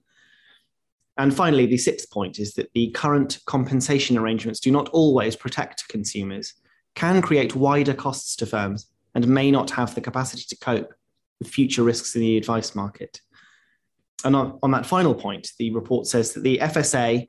And 1.16 1.34
finally, 1.34 1.66
the 1.66 1.78
sixth 1.78 2.10
point 2.10 2.38
is 2.38 2.54
that 2.54 2.70
the 2.74 2.90
current 2.90 3.38
compensation 3.46 4.18
arrangements 4.18 4.60
do 4.60 4.70
not 4.70 4.88
always 4.88 5.36
protect 5.36 5.88
consumers, 5.88 6.54
can 6.94 7.22
create 7.22 7.54
wider 7.54 7.94
costs 7.94 8.34
to 8.36 8.46
firms, 8.46 8.88
and 9.14 9.28
may 9.28 9.50
not 9.50 9.70
have 9.70 9.94
the 9.94 10.00
capacity 10.00 10.44
to 10.48 10.56
cope 10.56 10.92
future 11.44 11.82
risks 11.82 12.14
in 12.14 12.20
the 12.20 12.37
advice 12.37 12.75
market. 12.75 13.20
And 14.25 14.37
on, 14.37 14.58
on 14.62 14.70
that 14.70 14.87
final 14.87 15.14
point, 15.14 15.50
the 15.58 15.72
report 15.75 16.06
says 16.06 16.32
that 16.32 16.42
the 16.42 16.58
FSA, 16.58 17.26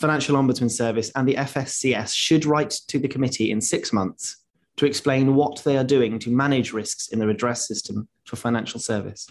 Financial 0.00 0.36
Ombudsman 0.36 0.70
Service, 0.70 1.10
and 1.14 1.28
the 1.28 1.34
FSCS 1.34 2.14
should 2.14 2.44
write 2.44 2.70
to 2.88 2.98
the 2.98 3.08
committee 3.08 3.50
in 3.50 3.60
six 3.60 3.92
months 3.92 4.38
to 4.76 4.86
explain 4.86 5.34
what 5.34 5.62
they 5.64 5.76
are 5.76 5.84
doing 5.84 6.18
to 6.18 6.30
manage 6.30 6.72
risks 6.72 7.08
in 7.08 7.18
the 7.18 7.26
redress 7.26 7.68
system 7.68 8.08
for 8.24 8.36
financial 8.36 8.80
service. 8.80 9.28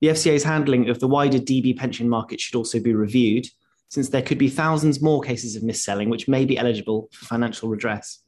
The 0.00 0.08
FCA's 0.08 0.42
handling 0.42 0.88
of 0.88 0.98
the 0.98 1.06
wider 1.06 1.38
DB 1.38 1.76
pension 1.76 2.08
market 2.08 2.40
should 2.40 2.56
also 2.56 2.80
be 2.80 2.94
reviewed, 2.94 3.46
since 3.88 4.08
there 4.08 4.22
could 4.22 4.38
be 4.38 4.48
thousands 4.48 5.02
more 5.02 5.20
cases 5.20 5.54
of 5.54 5.62
mis-selling 5.62 6.08
which 6.08 6.26
may 6.26 6.44
be 6.44 6.58
eligible 6.58 7.08
for 7.12 7.26
financial 7.26 7.68
redress, 7.68 8.20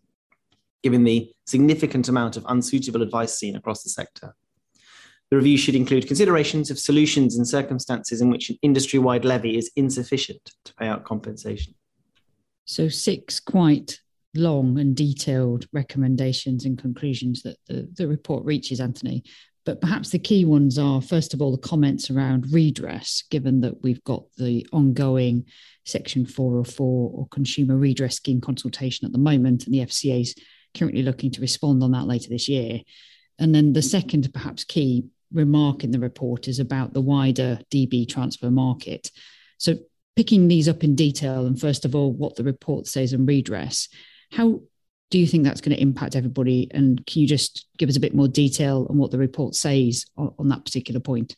given 0.82 1.04
the 1.04 1.32
significant 1.46 2.08
amount 2.08 2.36
of 2.36 2.44
unsuitable 2.48 3.02
advice 3.02 3.36
seen 3.36 3.56
across 3.56 3.82
the 3.82 3.90
sector. 3.90 4.36
The 5.34 5.38
review 5.38 5.58
should 5.58 5.74
include 5.74 6.06
considerations 6.06 6.70
of 6.70 6.78
solutions 6.78 7.36
and 7.36 7.48
circumstances 7.48 8.20
in 8.20 8.30
which 8.30 8.50
an 8.50 8.58
industry 8.62 9.00
wide 9.00 9.24
levy 9.24 9.58
is 9.58 9.68
insufficient 9.74 10.52
to 10.64 10.74
pay 10.74 10.86
out 10.86 11.02
compensation. 11.02 11.74
So, 12.66 12.88
six 12.88 13.40
quite 13.40 13.98
long 14.36 14.78
and 14.78 14.94
detailed 14.94 15.66
recommendations 15.72 16.66
and 16.66 16.78
conclusions 16.78 17.42
that 17.42 17.56
the, 17.66 17.88
the 17.96 18.06
report 18.06 18.44
reaches, 18.44 18.78
Anthony. 18.78 19.24
But 19.66 19.80
perhaps 19.80 20.10
the 20.10 20.20
key 20.20 20.44
ones 20.44 20.78
are, 20.78 21.02
first 21.02 21.34
of 21.34 21.42
all, 21.42 21.50
the 21.50 21.68
comments 21.68 22.12
around 22.12 22.52
redress, 22.52 23.24
given 23.28 23.60
that 23.62 23.82
we've 23.82 24.04
got 24.04 24.22
the 24.38 24.64
ongoing 24.72 25.46
Section 25.84 26.26
404 26.26 27.10
or 27.12 27.26
Consumer 27.32 27.76
Redress 27.76 28.14
Scheme 28.14 28.40
consultation 28.40 29.04
at 29.04 29.10
the 29.10 29.18
moment, 29.18 29.66
and 29.66 29.74
the 29.74 29.80
FCA 29.80 30.20
is 30.20 30.36
currently 30.78 31.02
looking 31.02 31.32
to 31.32 31.40
respond 31.40 31.82
on 31.82 31.90
that 31.90 32.06
later 32.06 32.28
this 32.28 32.48
year. 32.48 32.82
And 33.40 33.52
then 33.52 33.72
the 33.72 33.82
second, 33.82 34.32
perhaps 34.32 34.62
key 34.62 35.06
remark 35.32 35.84
in 35.84 35.90
the 35.90 35.98
report 35.98 36.48
is 36.48 36.58
about 36.58 36.92
the 36.92 37.00
wider 37.00 37.58
DB 37.70 38.08
transfer 38.08 38.50
market. 38.50 39.10
So, 39.58 39.76
picking 40.16 40.48
these 40.48 40.68
up 40.68 40.84
in 40.84 40.94
detail, 40.94 41.46
and 41.46 41.60
first 41.60 41.84
of 41.84 41.94
all, 41.94 42.12
what 42.12 42.36
the 42.36 42.44
report 42.44 42.86
says 42.86 43.12
on 43.12 43.26
redress, 43.26 43.88
how 44.30 44.60
do 45.10 45.18
you 45.18 45.26
think 45.26 45.44
that's 45.44 45.60
going 45.60 45.76
to 45.76 45.82
impact 45.82 46.16
everybody? 46.16 46.68
And 46.72 47.04
can 47.06 47.22
you 47.22 47.28
just 47.28 47.66
give 47.78 47.88
us 47.88 47.96
a 47.96 48.00
bit 48.00 48.14
more 48.14 48.28
detail 48.28 48.86
on 48.90 48.96
what 48.96 49.10
the 49.10 49.18
report 49.18 49.54
says 49.54 50.06
on, 50.16 50.34
on 50.38 50.48
that 50.48 50.64
particular 50.64 51.00
point? 51.00 51.36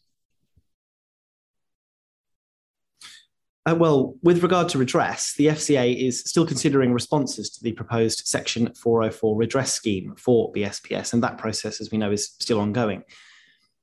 Uh, 3.69 3.75
well, 3.75 4.15
with 4.23 4.45
regard 4.45 4.69
to 4.69 4.79
redress, 4.79 5.35
the 5.35 5.47
FCA 5.49 6.07
is 6.07 6.21
still 6.21 6.47
considering 6.47 6.93
responses 6.93 7.51
to 7.51 7.65
the 7.65 7.73
proposed 7.73 8.23
Section 8.25 8.73
404 8.75 9.37
redress 9.37 9.73
scheme 9.73 10.15
for 10.17 10.53
BSPS, 10.53 11.13
and 11.13 11.23
that 11.25 11.37
process, 11.37 11.81
as 11.81 11.91
we 11.91 11.99
know, 11.99 12.13
is 12.13 12.37
still 12.39 12.61
ongoing. 12.61 13.03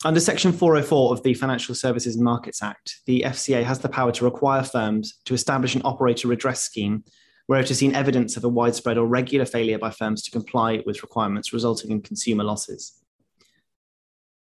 Under 0.05 0.19
Section 0.19 0.51
404 0.51 1.13
of 1.13 1.23
the 1.23 1.33
Financial 1.33 1.73
Services 1.73 2.15
and 2.15 2.25
Markets 2.25 2.61
Act, 2.61 2.99
the 3.05 3.21
FCA 3.25 3.63
has 3.63 3.79
the 3.79 3.87
power 3.87 4.11
to 4.11 4.25
require 4.25 4.61
firms 4.61 5.13
to 5.23 5.33
establish 5.33 5.75
an 5.75 5.81
operator 5.85 6.27
redress 6.27 6.61
scheme 6.61 7.05
where 7.47 7.61
it 7.61 7.69
has 7.69 7.79
seen 7.79 7.95
evidence 7.95 8.35
of 8.35 8.43
a 8.43 8.49
widespread 8.49 8.97
or 8.97 9.07
regular 9.07 9.45
failure 9.45 9.77
by 9.77 9.89
firms 9.89 10.21
to 10.23 10.31
comply 10.31 10.83
with 10.85 11.03
requirements 11.03 11.53
resulting 11.53 11.89
in 11.89 12.01
consumer 12.01 12.43
losses. 12.43 12.99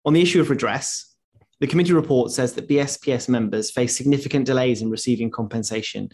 On 0.07 0.15
the 0.15 0.23
issue 0.23 0.41
of 0.41 0.49
redress, 0.49 1.15
the 1.61 1.67
committee 1.67 1.93
report 1.93 2.31
says 2.31 2.55
that 2.55 2.69
BSPS 2.69 3.29
members 3.29 3.71
face 3.71 3.95
significant 3.95 4.47
delays 4.47 4.81
in 4.81 4.89
receiving 4.89 5.31
compensation. 5.31 6.09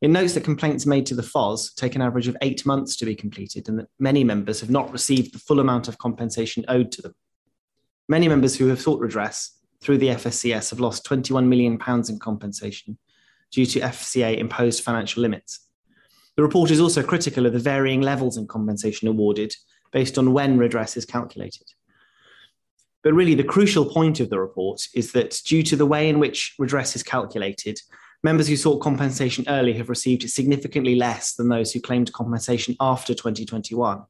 It 0.00 0.10
notes 0.10 0.34
that 0.34 0.44
complaints 0.44 0.86
made 0.86 1.06
to 1.06 1.16
the 1.16 1.24
FOS 1.24 1.72
take 1.74 1.96
an 1.96 2.02
average 2.02 2.28
of 2.28 2.36
eight 2.40 2.64
months 2.64 2.96
to 2.98 3.04
be 3.04 3.16
completed 3.16 3.68
and 3.68 3.80
that 3.80 3.88
many 3.98 4.22
members 4.22 4.60
have 4.60 4.70
not 4.70 4.92
received 4.92 5.34
the 5.34 5.40
full 5.40 5.58
amount 5.58 5.88
of 5.88 5.98
compensation 5.98 6.64
owed 6.68 6.92
to 6.92 7.02
them. 7.02 7.14
Many 8.08 8.28
members 8.28 8.56
who 8.56 8.68
have 8.68 8.80
sought 8.80 9.00
redress 9.00 9.58
through 9.80 9.98
the 9.98 10.08
FSCS 10.08 10.70
have 10.70 10.80
lost 10.80 11.04
£21 11.04 11.46
million 11.46 11.78
in 12.08 12.18
compensation 12.18 12.98
due 13.50 13.66
to 13.66 13.80
FCA 13.80 14.38
imposed 14.38 14.82
financial 14.82 15.22
limits. 15.22 15.66
The 16.36 16.42
report 16.42 16.70
is 16.70 16.80
also 16.80 17.02
critical 17.02 17.46
of 17.46 17.52
the 17.52 17.58
varying 17.58 18.02
levels 18.02 18.36
in 18.36 18.46
compensation 18.46 19.08
awarded 19.08 19.54
based 19.90 20.18
on 20.18 20.32
when 20.32 20.58
redress 20.58 20.96
is 20.96 21.04
calculated. 21.04 21.66
But 23.02 23.14
really, 23.14 23.34
the 23.34 23.44
crucial 23.44 23.84
point 23.84 24.20
of 24.20 24.30
the 24.30 24.40
report 24.40 24.86
is 24.94 25.12
that 25.12 25.40
due 25.44 25.62
to 25.62 25.76
the 25.76 25.86
way 25.86 26.08
in 26.08 26.18
which 26.18 26.54
redress 26.58 26.96
is 26.96 27.02
calculated, 27.02 27.80
members 28.22 28.48
who 28.48 28.56
sought 28.56 28.82
compensation 28.82 29.44
early 29.48 29.72
have 29.74 29.88
received 29.88 30.28
significantly 30.28 30.96
less 30.96 31.34
than 31.34 31.48
those 31.48 31.72
who 31.72 31.80
claimed 31.80 32.12
compensation 32.12 32.76
after 32.80 33.14
2021. 33.14 34.02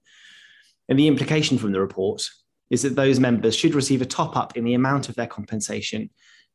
And 0.88 0.98
the 0.98 1.08
implication 1.08 1.58
from 1.58 1.72
the 1.72 1.80
report 1.80 2.28
is 2.70 2.82
that 2.82 2.96
those 2.96 3.20
members 3.20 3.54
should 3.54 3.75
receive 3.75 4.02
a 4.02 4.06
top 4.06 4.37
up 4.37 4.56
in 4.56 4.64
the 4.64 4.75
amount 4.75 5.08
of 5.08 5.14
their 5.14 5.26
compensation, 5.26 6.11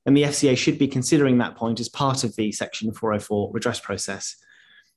and 0.05 0.17
the 0.17 0.23
FCA 0.23 0.57
should 0.57 0.77
be 0.77 0.87
considering 0.87 1.37
that 1.37 1.55
point 1.55 1.79
as 1.79 1.89
part 1.89 2.23
of 2.23 2.35
the 2.35 2.51
Section 2.51 2.91
404 2.91 3.51
redress 3.53 3.79
process 3.79 4.35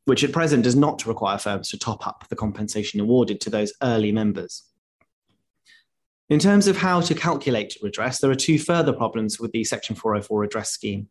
which 0.05 0.23
at 0.23 0.33
present 0.33 0.65
does 0.65 0.77
not 0.77 1.07
require 1.07 1.39
firms 1.39 1.71
to 1.71 1.79
top 1.79 2.07
up 2.07 2.25
the 2.29 2.37
compensation 2.37 3.01
awarded 3.01 3.41
to 3.41 3.51
those 3.51 3.73
early 3.83 4.13
members. 4.13 4.65
In 6.29 6.39
terms 6.39 6.67
of 6.67 6.77
how 6.77 7.01
to 7.03 7.15
calculate 7.15 7.77
redress, 7.83 8.21
there 8.21 8.31
are 8.31 8.37
two 8.37 8.59
further 8.59 8.93
problems 8.93 9.39
with 9.39 9.53
the 9.53 9.65
Section 9.65 9.95
404 9.95 10.41
redress 10.41 10.71
scheme. 10.71 11.09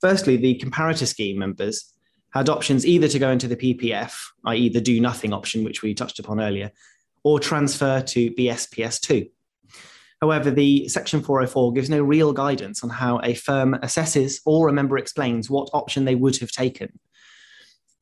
Firstly, 0.00 0.36
the 0.36 0.58
comparator 0.58 1.06
scheme 1.06 1.38
members 1.38 1.92
had 2.30 2.48
options 2.48 2.86
either 2.86 3.08
to 3.08 3.18
go 3.18 3.30
into 3.30 3.46
the 3.46 3.56
PPF, 3.56 4.14
i.e., 4.46 4.68
the 4.70 4.80
do 4.80 5.00
nothing 5.00 5.32
option, 5.32 5.64
which 5.64 5.82
we 5.82 5.94
touched 5.94 6.18
upon 6.18 6.40
earlier, 6.40 6.70
or 7.24 7.38
transfer 7.38 8.00
to 8.00 8.30
BSPS2. 8.32 9.30
However, 10.20 10.50
the 10.50 10.88
Section 10.88 11.22
404 11.22 11.72
gives 11.72 11.90
no 11.90 12.02
real 12.02 12.32
guidance 12.32 12.84
on 12.84 12.90
how 12.90 13.20
a 13.24 13.34
firm 13.34 13.74
assesses 13.82 14.40
or 14.46 14.68
a 14.68 14.72
member 14.72 14.98
explains 14.98 15.50
what 15.50 15.70
option 15.72 16.04
they 16.04 16.14
would 16.14 16.36
have 16.38 16.52
taken 16.52 16.98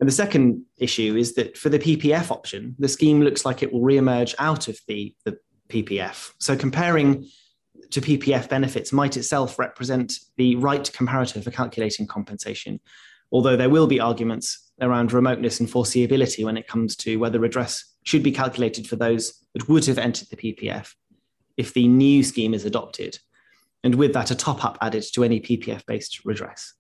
and 0.01 0.09
the 0.09 0.15
second 0.15 0.65
issue 0.79 1.15
is 1.17 1.35
that 1.35 1.59
for 1.59 1.69
the 1.69 1.79
PPF 1.79 2.31
option, 2.31 2.75
the 2.79 2.89
scheme 2.89 3.21
looks 3.21 3.45
like 3.45 3.63
it 3.63 3.71
will 3.71 3.83
re-emerge 3.83 4.35
out 4.39 4.67
of 4.67 4.79
the, 4.89 5.15
the 5.25 5.39
PPF. 5.69 6.33
So 6.39 6.57
comparing 6.57 7.29
to 7.91 8.01
PPF 8.01 8.49
benefits 8.49 8.93
might 8.93 9.19
itself 9.19 9.59
represent 9.59 10.15
the 10.37 10.57
right 10.57 10.85
comparator 10.85 11.45
for 11.45 11.51
calculating 11.51 12.07
compensation, 12.07 12.81
although 13.31 13.57
there 13.57 13.69
will 13.69 13.87
be 13.87 14.01
arguments 14.01 14.73
around 14.81 15.13
remoteness 15.13 15.61
and 15.61 15.69
foreseeability 15.69 16.45
when 16.45 16.57
it 16.57 16.67
comes 16.67 16.97
to 16.97 17.17
whether 17.19 17.39
redress 17.39 17.85
should 18.11 18.23
be 18.25 18.33
calculated 18.33 18.89
for 18.89 18.97
those 18.97 19.45
that 19.55 19.69
would 19.69 19.87
have 19.87 19.99
entered 19.99 20.29
the 20.31 20.37
PPF 20.37 20.95
if 21.57 21.73
the 21.73 21.87
new 21.87 22.25
scheme 22.25 22.55
is 22.55 22.65
adopted, 22.65 23.19
and 23.85 23.95
with 23.95 24.13
that, 24.15 24.31
a 24.31 24.35
top 24.35 24.65
up 24.65 24.77
added 24.81 25.05
to 25.15 25.23
any 25.23 25.41
PPF 25.41 25.87
based 25.87 26.25
redress. 26.25 26.75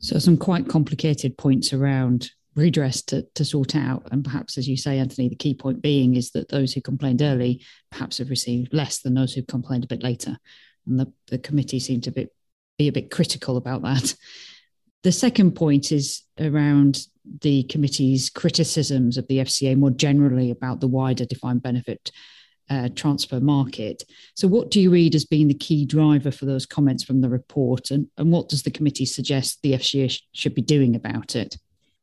So, 0.00 0.18
some 0.18 0.36
quite 0.36 0.68
complicated 0.68 1.38
points 1.38 1.72
around 1.72 2.30
redress 2.56 3.00
to, 3.02 3.22
to 3.36 3.44
sort 3.44 3.76
out. 3.76 4.08
And 4.10 4.24
perhaps, 4.24 4.58
as 4.58 4.68
you 4.68 4.76
say, 4.76 4.98
Anthony, 4.98 5.28
the 5.28 5.36
key 5.36 5.54
point 5.54 5.82
being 5.82 6.16
is 6.16 6.32
that 6.32 6.48
those 6.48 6.72
who 6.72 6.80
complained 6.80 7.22
early 7.22 7.64
perhaps 7.92 8.18
have 8.18 8.28
received 8.28 8.74
less 8.74 8.98
than 8.98 9.14
those 9.14 9.32
who 9.32 9.42
complained 9.42 9.84
a 9.84 9.88
bit 9.88 10.02
later. 10.02 10.36
And 10.86 10.98
the, 10.98 11.12
the 11.28 11.38
committee 11.38 11.78
seemed 11.78 12.04
to 12.04 12.10
be, 12.10 12.26
be 12.76 12.88
a 12.88 12.92
bit 12.92 13.10
critical 13.10 13.56
about 13.56 13.82
that. 13.82 14.14
The 15.02 15.12
second 15.12 15.52
point 15.52 15.92
is 15.92 16.22
around 16.38 17.06
the 17.40 17.62
committee's 17.64 18.28
criticisms 18.28 19.16
of 19.16 19.26
the 19.28 19.38
FCA 19.38 19.76
more 19.76 19.90
generally 19.90 20.50
about 20.50 20.80
the 20.80 20.88
wider 20.88 21.24
defined 21.24 21.62
benefit 21.62 22.10
uh, 22.68 22.88
transfer 22.94 23.40
market. 23.40 24.04
So, 24.34 24.46
what 24.46 24.70
do 24.70 24.80
you 24.80 24.90
read 24.90 25.14
as 25.14 25.24
being 25.24 25.48
the 25.48 25.54
key 25.54 25.84
driver 25.84 26.30
for 26.30 26.46
those 26.46 26.66
comments 26.66 27.02
from 27.02 27.20
the 27.20 27.28
report, 27.28 27.90
and, 27.90 28.06
and 28.16 28.30
what 28.30 28.48
does 28.48 28.62
the 28.62 28.70
committee 28.70 29.06
suggest 29.06 29.60
the 29.62 29.72
FCA 29.72 30.10
sh- 30.10 30.20
should 30.32 30.54
be 30.54 30.62
doing 30.62 30.94
about 30.94 31.34
it? 31.34 31.56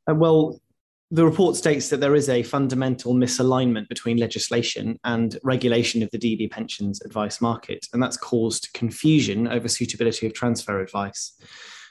Uh, 0.09 0.15
well, 0.15 0.59
the 1.09 1.23
report 1.23 1.55
states 1.55 1.87
that 1.89 2.01
there 2.01 2.15
is 2.15 2.27
a 2.27 2.43
fundamental 2.43 3.13
misalignment 3.13 3.87
between 3.87 4.17
legislation 4.17 4.99
and 5.05 5.39
regulation 5.41 6.03
of 6.03 6.11
the 6.11 6.19
DB 6.19 6.51
pensions 6.51 7.01
advice 7.01 7.39
market, 7.39 7.87
and 7.93 8.03
that's 8.03 8.17
caused 8.17 8.73
confusion 8.73 9.47
over 9.47 9.69
suitability 9.69 10.27
of 10.27 10.33
transfer 10.33 10.81
advice. 10.81 11.31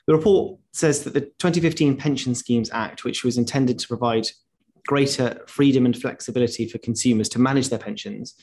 The 0.07 0.15
report 0.15 0.59
says 0.73 1.03
that 1.05 1.15
the 1.15 1.21
2015 1.21 1.97
Pension 1.97 2.35
Schemes 2.35 2.71
Act, 2.73 3.05
which 3.05 3.25
was 3.25 3.39
intended 3.39 3.79
to 3.81 3.89
provide 3.89 4.29
greater 4.87 5.43
freedom 5.49 5.85
and 5.85 5.97
flexibility 6.01 6.69
for 6.69 6.79
consumers 6.79 7.29
to 7.31 7.41
manage 7.41 7.69
their 7.71 7.79
pensions, 7.79 8.35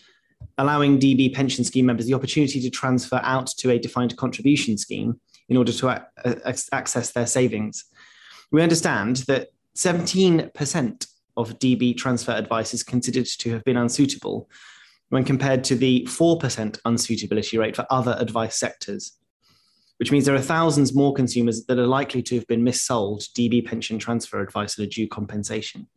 allowing 0.58 1.00
DB 1.00 1.34
pension 1.34 1.63
scheme 1.63 1.86
members 1.86 2.05
the 2.05 2.13
opportunity 2.13 2.60
to 2.60 2.70
transfer 2.70 3.22
out 3.24 3.48
to 3.48 3.72
a 3.72 3.79
defined 3.79 4.15
contribution 4.17 4.77
scheme 4.77 5.20
in 5.48 5.55
order 5.55 5.72
to 5.72 5.88
a- 5.88 6.05
access 6.74 7.12
their 7.12 7.27
savings. 7.27 7.86
We 8.51 8.62
understand 8.62 9.17
that 9.27 9.50
17% 9.77 11.08
of 11.38 11.60
DB 11.60 11.98
transfer 11.98 12.34
advice 12.34 12.74
is 12.74 12.84
considered 12.84 13.25
to 13.25 13.51
have 13.51 13.63
been 13.63 13.77
unsuitable 13.77 14.50
when 15.10 15.24
compared 15.24 15.63
to 15.63 15.75
the 15.75 16.05
4% 16.10 16.39
unsuitability 16.82 17.60
rate 17.60 17.75
for 17.75 17.86
other 17.89 18.15
advice 18.20 18.60
sectors 18.60 19.17
which 19.97 20.12
means 20.12 20.25
there 20.25 20.35
are 20.35 20.41
thousands 20.41 20.93
more 20.93 21.13
consumers 21.13 21.65
that 21.65 21.79
are 21.79 21.88
likely 21.88 22.21
to 22.23 22.35
have 22.35 22.47
been 22.47 22.63
missold 22.63 23.29
DB 23.38 23.65
pension 23.65 24.00
transfer 24.00 24.41
advice 24.41 24.77
at 24.77 24.85
a 24.85 24.88
due 24.88 25.07
compensation. 25.07 25.88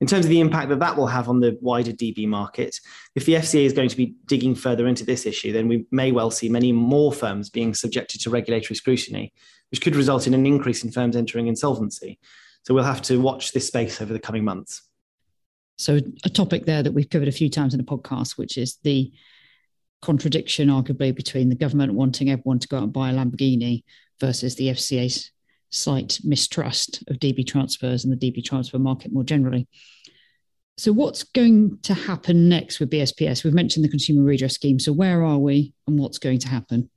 In 0.00 0.06
terms 0.06 0.26
of 0.26 0.28
the 0.28 0.40
impact 0.40 0.68
that 0.68 0.80
that 0.80 0.96
will 0.96 1.06
have 1.06 1.28
on 1.28 1.40
the 1.40 1.56
wider 1.60 1.92
DB 1.92 2.26
market, 2.26 2.78
if 3.14 3.24
the 3.24 3.34
FCA 3.34 3.64
is 3.64 3.72
going 3.72 3.88
to 3.88 3.96
be 3.96 4.16
digging 4.26 4.54
further 4.54 4.86
into 4.86 5.04
this 5.04 5.24
issue, 5.24 5.52
then 5.52 5.68
we 5.68 5.86
may 5.90 6.12
well 6.12 6.30
see 6.30 6.48
many 6.48 6.72
more 6.72 7.12
firms 7.12 7.48
being 7.48 7.74
subjected 7.74 8.20
to 8.20 8.30
regulatory 8.30 8.76
scrutiny, 8.76 9.32
which 9.70 9.80
could 9.80 9.96
result 9.96 10.26
in 10.26 10.34
an 10.34 10.46
increase 10.46 10.84
in 10.84 10.90
firms 10.90 11.16
entering 11.16 11.46
insolvency. 11.46 12.18
So 12.64 12.74
we'll 12.74 12.84
have 12.84 13.02
to 13.02 13.20
watch 13.20 13.52
this 13.52 13.66
space 13.66 14.02
over 14.02 14.12
the 14.12 14.18
coming 14.18 14.44
months. 14.44 14.82
So, 15.76 16.00
a 16.24 16.28
topic 16.28 16.66
there 16.66 16.82
that 16.82 16.92
we've 16.92 17.10
covered 17.10 17.28
a 17.28 17.32
few 17.32 17.50
times 17.50 17.74
in 17.74 17.78
the 17.78 17.84
podcast, 17.84 18.38
which 18.38 18.56
is 18.58 18.76
the 18.84 19.12
contradiction, 20.04 20.68
arguably, 20.68 21.14
between 21.14 21.48
the 21.48 21.56
government 21.56 21.94
wanting 21.94 22.30
everyone 22.30 22.58
to 22.60 22.68
go 22.68 22.76
out 22.76 22.84
and 22.84 22.92
buy 22.92 23.10
a 23.10 23.14
Lamborghini 23.14 23.82
versus 24.20 24.54
the 24.54 24.68
FCA's 24.68 25.32
slight 25.70 26.20
mistrust 26.22 27.02
of 27.08 27.16
DB 27.16 27.46
transfers 27.46 28.04
and 28.04 28.12
the 28.12 28.30
DB 28.30 28.44
transfer 28.44 28.78
market 28.78 29.12
more 29.12 29.24
generally. 29.24 29.66
So, 30.76 30.92
what's 30.92 31.22
going 31.22 31.78
to 31.82 31.94
happen 31.94 32.48
next 32.48 32.80
with 32.80 32.90
BSPS? 32.90 33.44
We've 33.44 33.54
mentioned 33.54 33.84
the 33.84 33.88
consumer 33.88 34.22
redress 34.22 34.54
scheme. 34.54 34.78
So, 34.78 34.92
where 34.92 35.24
are 35.24 35.38
we 35.38 35.72
and 35.86 35.98
what's 35.98 36.18
going 36.18 36.40
to 36.40 36.48
happen? 36.48 36.90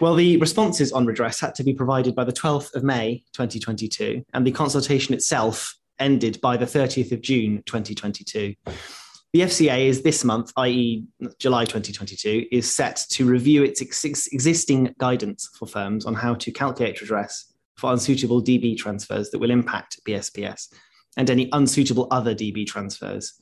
Well, 0.00 0.14
the 0.14 0.36
responses 0.36 0.92
on 0.92 1.06
redress 1.06 1.40
had 1.40 1.56
to 1.56 1.64
be 1.64 1.74
provided 1.74 2.14
by 2.14 2.22
the 2.22 2.32
12th 2.32 2.74
of 2.74 2.84
May 2.84 3.24
2022, 3.32 4.24
and 4.32 4.46
the 4.46 4.52
consultation 4.52 5.12
itself 5.12 5.74
ended 5.98 6.40
by 6.40 6.56
the 6.56 6.66
30th 6.66 7.10
of 7.10 7.20
June 7.20 7.62
2022. 7.66 8.54
The 9.34 9.40
FCA 9.40 9.86
is 9.86 10.02
this 10.02 10.24
month, 10.24 10.52
i.e., 10.56 11.04
July 11.38 11.66
2022, 11.66 12.46
is 12.50 12.74
set 12.74 13.04
to 13.10 13.26
review 13.26 13.62
its 13.62 13.82
ex- 13.82 14.26
existing 14.28 14.94
guidance 14.98 15.50
for 15.58 15.66
firms 15.66 16.06
on 16.06 16.14
how 16.14 16.34
to 16.36 16.50
calculate 16.50 17.02
redress 17.02 17.52
for 17.76 17.92
unsuitable 17.92 18.42
DB 18.42 18.76
transfers 18.76 19.30
that 19.30 19.38
will 19.38 19.50
impact 19.50 20.00
BSPS 20.06 20.72
and 21.18 21.28
any 21.28 21.50
unsuitable 21.52 22.08
other 22.10 22.34
DB 22.34 22.66
transfers. 22.66 23.34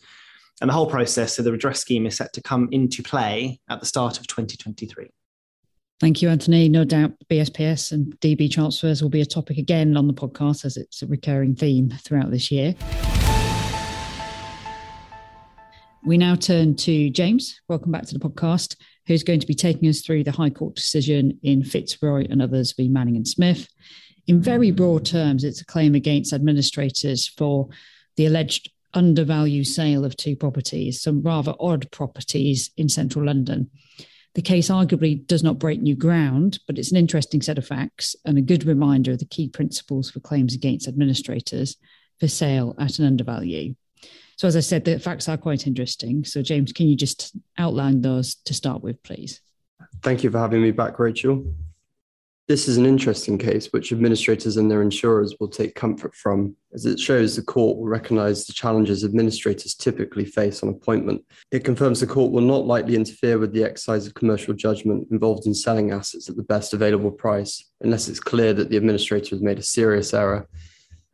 And 0.60 0.70
the 0.70 0.74
whole 0.74 0.90
process 0.90 1.38
of 1.38 1.44
the 1.44 1.52
redress 1.52 1.80
scheme 1.80 2.04
is 2.04 2.16
set 2.16 2.32
to 2.32 2.42
come 2.42 2.68
into 2.72 3.02
play 3.02 3.60
at 3.70 3.78
the 3.78 3.86
start 3.86 4.18
of 4.18 4.26
2023. 4.26 5.08
Thank 6.00 6.20
you, 6.20 6.28
Anthony. 6.28 6.68
No 6.68 6.84
doubt 6.84 7.12
BSPS 7.30 7.92
and 7.92 8.18
DB 8.20 8.50
transfers 8.50 9.02
will 9.02 9.08
be 9.08 9.20
a 9.20 9.26
topic 9.26 9.56
again 9.56 9.96
on 9.96 10.08
the 10.08 10.14
podcast 10.14 10.64
as 10.64 10.76
it's 10.76 11.02
a 11.02 11.06
recurring 11.06 11.54
theme 11.54 11.90
throughout 12.02 12.32
this 12.32 12.50
year. 12.50 12.74
We 16.06 16.18
now 16.18 16.36
turn 16.36 16.76
to 16.76 17.10
James. 17.10 17.60
Welcome 17.68 17.90
back 17.90 18.06
to 18.06 18.14
the 18.16 18.20
podcast, 18.20 18.76
who's 19.08 19.24
going 19.24 19.40
to 19.40 19.46
be 19.46 19.56
taking 19.56 19.88
us 19.88 20.02
through 20.02 20.22
the 20.22 20.30
High 20.30 20.50
Court 20.50 20.76
decision 20.76 21.36
in 21.42 21.64
Fitzroy 21.64 22.28
and 22.30 22.40
others 22.40 22.72
v. 22.76 22.88
Manning 22.88 23.16
and 23.16 23.26
Smith. 23.26 23.66
In 24.28 24.40
very 24.40 24.70
broad 24.70 25.04
terms, 25.04 25.42
it's 25.42 25.60
a 25.60 25.66
claim 25.66 25.96
against 25.96 26.32
administrators 26.32 27.26
for 27.26 27.70
the 28.14 28.26
alleged 28.26 28.70
undervalue 28.94 29.64
sale 29.64 30.04
of 30.04 30.16
two 30.16 30.36
properties, 30.36 31.02
some 31.02 31.22
rather 31.22 31.56
odd 31.58 31.90
properties 31.90 32.70
in 32.76 32.88
central 32.88 33.26
London. 33.26 33.68
The 34.36 34.42
case 34.42 34.68
arguably 34.68 35.26
does 35.26 35.42
not 35.42 35.58
break 35.58 35.82
new 35.82 35.96
ground, 35.96 36.60
but 36.68 36.78
it's 36.78 36.92
an 36.92 36.98
interesting 36.98 37.42
set 37.42 37.58
of 37.58 37.66
facts 37.66 38.14
and 38.24 38.38
a 38.38 38.42
good 38.42 38.64
reminder 38.64 39.10
of 39.10 39.18
the 39.18 39.24
key 39.24 39.48
principles 39.48 40.08
for 40.08 40.20
claims 40.20 40.54
against 40.54 40.86
administrators 40.86 41.76
for 42.20 42.28
sale 42.28 42.76
at 42.78 43.00
an 43.00 43.06
undervalue. 43.06 43.74
So, 44.36 44.46
as 44.46 44.54
I 44.54 44.60
said, 44.60 44.84
the 44.84 44.98
facts 44.98 45.28
are 45.28 45.38
quite 45.38 45.66
interesting. 45.66 46.24
So, 46.24 46.42
James, 46.42 46.72
can 46.72 46.86
you 46.86 46.96
just 46.96 47.34
outline 47.56 48.02
those 48.02 48.34
to 48.44 48.52
start 48.52 48.82
with, 48.82 49.02
please? 49.02 49.40
Thank 50.02 50.22
you 50.22 50.30
for 50.30 50.38
having 50.38 50.62
me 50.62 50.72
back, 50.72 50.98
Rachel. 50.98 51.54
This 52.46 52.68
is 52.68 52.76
an 52.76 52.86
interesting 52.86 53.38
case 53.38 53.72
which 53.72 53.90
administrators 53.90 54.56
and 54.56 54.70
their 54.70 54.82
insurers 54.82 55.34
will 55.40 55.48
take 55.48 55.74
comfort 55.74 56.14
from, 56.14 56.54
as 56.74 56.86
it 56.86 57.00
shows 57.00 57.34
the 57.34 57.42
court 57.42 57.76
will 57.76 57.88
recognise 57.88 58.46
the 58.46 58.52
challenges 58.52 59.02
administrators 59.02 59.74
typically 59.74 60.24
face 60.24 60.62
on 60.62 60.68
appointment. 60.68 61.24
It 61.50 61.64
confirms 61.64 61.98
the 61.98 62.06
court 62.06 62.30
will 62.30 62.42
not 62.42 62.66
likely 62.66 62.94
interfere 62.94 63.38
with 63.38 63.52
the 63.52 63.64
exercise 63.64 64.06
of 64.06 64.14
commercial 64.14 64.54
judgment 64.54 65.08
involved 65.10 65.46
in 65.46 65.54
selling 65.54 65.90
assets 65.90 66.28
at 66.28 66.36
the 66.36 66.44
best 66.44 66.72
available 66.72 67.10
price, 67.10 67.68
unless 67.80 68.06
it's 68.06 68.20
clear 68.20 68.52
that 68.52 68.70
the 68.70 68.76
administrator 68.76 69.30
has 69.30 69.42
made 69.42 69.58
a 69.58 69.62
serious 69.62 70.14
error, 70.14 70.46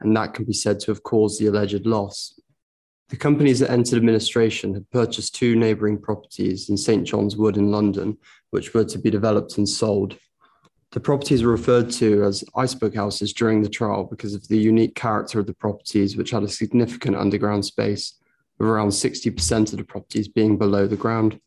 and 0.01 0.15
that 0.15 0.35
can 0.35 0.45
be 0.45 0.53
said 0.53 0.81
to 0.81 0.91
have 0.91 1.03
caused 1.03 1.41
the 1.41 1.47
alleged 1.47 1.87
loss. 1.87 2.39
The 3.13 3.19
companies 3.19 3.59
that 3.59 3.71
entered 3.71 3.99
administration 3.99 4.73
had 4.73 4.89
purchased 4.89 5.35
two 5.35 5.55
neighbouring 5.55 5.99
properties 5.99 6.71
in 6.71 6.79
St 6.79 7.07
John's 7.07 7.37
Wood 7.37 7.59
in 7.59 7.71
London, 7.71 8.17
which 8.53 8.73
were 8.73 8.87
to 8.87 8.99
be 8.99 9.11
developed 9.11 9.59
and 9.59 9.69
sold. 9.69 10.17
The 10.93 11.01
properties 11.01 11.43
were 11.43 11.53
referred 11.53 11.91
to 11.91 12.25
as 12.25 12.43
iceberg 12.57 12.95
houses 12.95 13.35
during 13.35 13.61
the 13.61 13.69
trial 13.69 14.05
because 14.05 14.33
of 14.33 14.49
the 14.49 14.57
unique 14.57 14.95
character 14.95 15.39
of 15.39 15.47
the 15.47 15.53
properties, 15.53 16.17
which 16.17 16.31
had 16.31 16.43
a 16.43 16.49
significant 16.49 17.15
underground 17.15 17.67
space, 17.67 18.15
with 18.57 18.67
around 18.67 18.89
60% 18.89 19.73
of 19.73 19.79
the 19.79 19.85
properties 19.85 20.29
being 20.29 20.57
below 20.57 20.87
the 20.87 20.97
ground. 20.97 21.39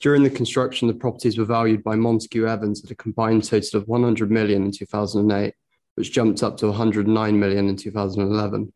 During 0.00 0.22
the 0.22 0.28
construction, 0.28 0.86
the 0.86 0.92
properties 0.92 1.38
were 1.38 1.46
valued 1.46 1.82
by 1.82 1.96
Montague 1.96 2.46
Evans 2.46 2.84
at 2.84 2.90
a 2.90 2.94
combined 2.94 3.44
total 3.44 3.80
of 3.80 3.88
100 3.88 4.30
million 4.30 4.64
in 4.64 4.70
2008, 4.70 5.54
which 5.94 6.12
jumped 6.12 6.42
up 6.42 6.58
to 6.58 6.66
109 6.66 7.40
million 7.40 7.70
in 7.70 7.76
2011. 7.76 8.70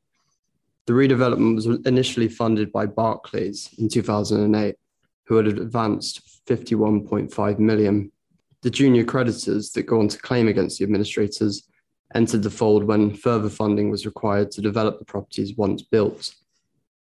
The 0.86 0.92
redevelopment 0.92 1.54
was 1.54 1.66
initially 1.86 2.28
funded 2.28 2.70
by 2.70 2.86
Barclays 2.86 3.70
in 3.78 3.88
2008, 3.88 4.76
who 5.24 5.36
had 5.36 5.46
advanced 5.46 6.42
51.5 6.46 7.58
million. 7.58 8.12
The 8.62 8.70
junior 8.70 9.04
creditors 9.04 9.70
that 9.72 9.84
go 9.84 10.00
on 10.00 10.08
to 10.08 10.18
claim 10.18 10.48
against 10.48 10.78
the 10.78 10.84
administrators 10.84 11.68
entered 12.14 12.42
the 12.42 12.50
fold 12.50 12.84
when 12.84 13.14
further 13.14 13.48
funding 13.48 13.90
was 13.90 14.06
required 14.06 14.50
to 14.52 14.60
develop 14.60 14.98
the 14.98 15.04
properties 15.04 15.56
once 15.56 15.82
built. 15.82 16.34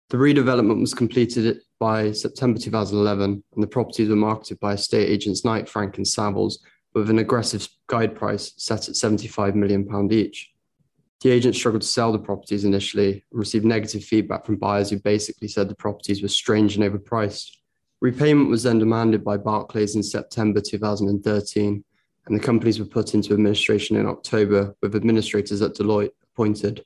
The 0.10 0.18
redevelopment 0.18 0.80
was 0.80 0.94
completed 0.94 1.62
by 1.80 2.12
September 2.12 2.60
2011, 2.60 3.44
and 3.54 3.64
the 3.64 3.68
properties 3.68 4.10
were 4.10 4.16
marketed 4.16 4.60
by 4.60 4.74
estate 4.74 5.10
agents 5.10 5.44
Knight 5.44 5.68
Frank 5.68 5.98
and 5.98 6.06
Savills 6.06 6.60
with 6.94 7.10
an 7.10 7.18
aggressive 7.20 7.68
guide 7.88 8.16
price 8.16 8.54
set 8.58 8.88
at 8.88 8.96
£75 8.96 9.56
million 9.56 10.12
each. 10.12 10.53
The 11.24 11.32
agent 11.32 11.56
struggled 11.56 11.84
to 11.84 11.88
sell 11.88 12.12
the 12.12 12.20
properties 12.20 12.66
initially 12.66 13.24
and 13.32 13.40
received 13.40 13.64
negative 13.64 14.04
feedback 14.04 14.46
from 14.46 14.58
buyers 14.58 14.90
who 14.90 15.00
basically 15.00 15.48
said 15.48 15.70
the 15.70 15.76
properties 15.76 16.22
were 16.22 16.28
strange 16.28 16.76
and 16.76 16.84
overpriced. 16.84 17.50
Repayment 18.02 18.50
was 18.50 18.64
then 18.64 18.78
demanded 18.78 19.24
by 19.24 19.38
Barclays 19.38 19.96
in 19.96 20.04
September 20.04 20.60
2013, 20.60 21.82
and 22.26 22.36
the 22.36 22.44
companies 22.44 22.78
were 22.78 22.86
put 22.86 23.14
into 23.14 23.34
administration 23.34 23.96
in 23.96 24.06
October 24.06 24.76
with 24.82 24.98
administrators 24.98 25.62
at 25.62 25.76
Deloitte 25.76 26.12
appointed. 26.34 26.84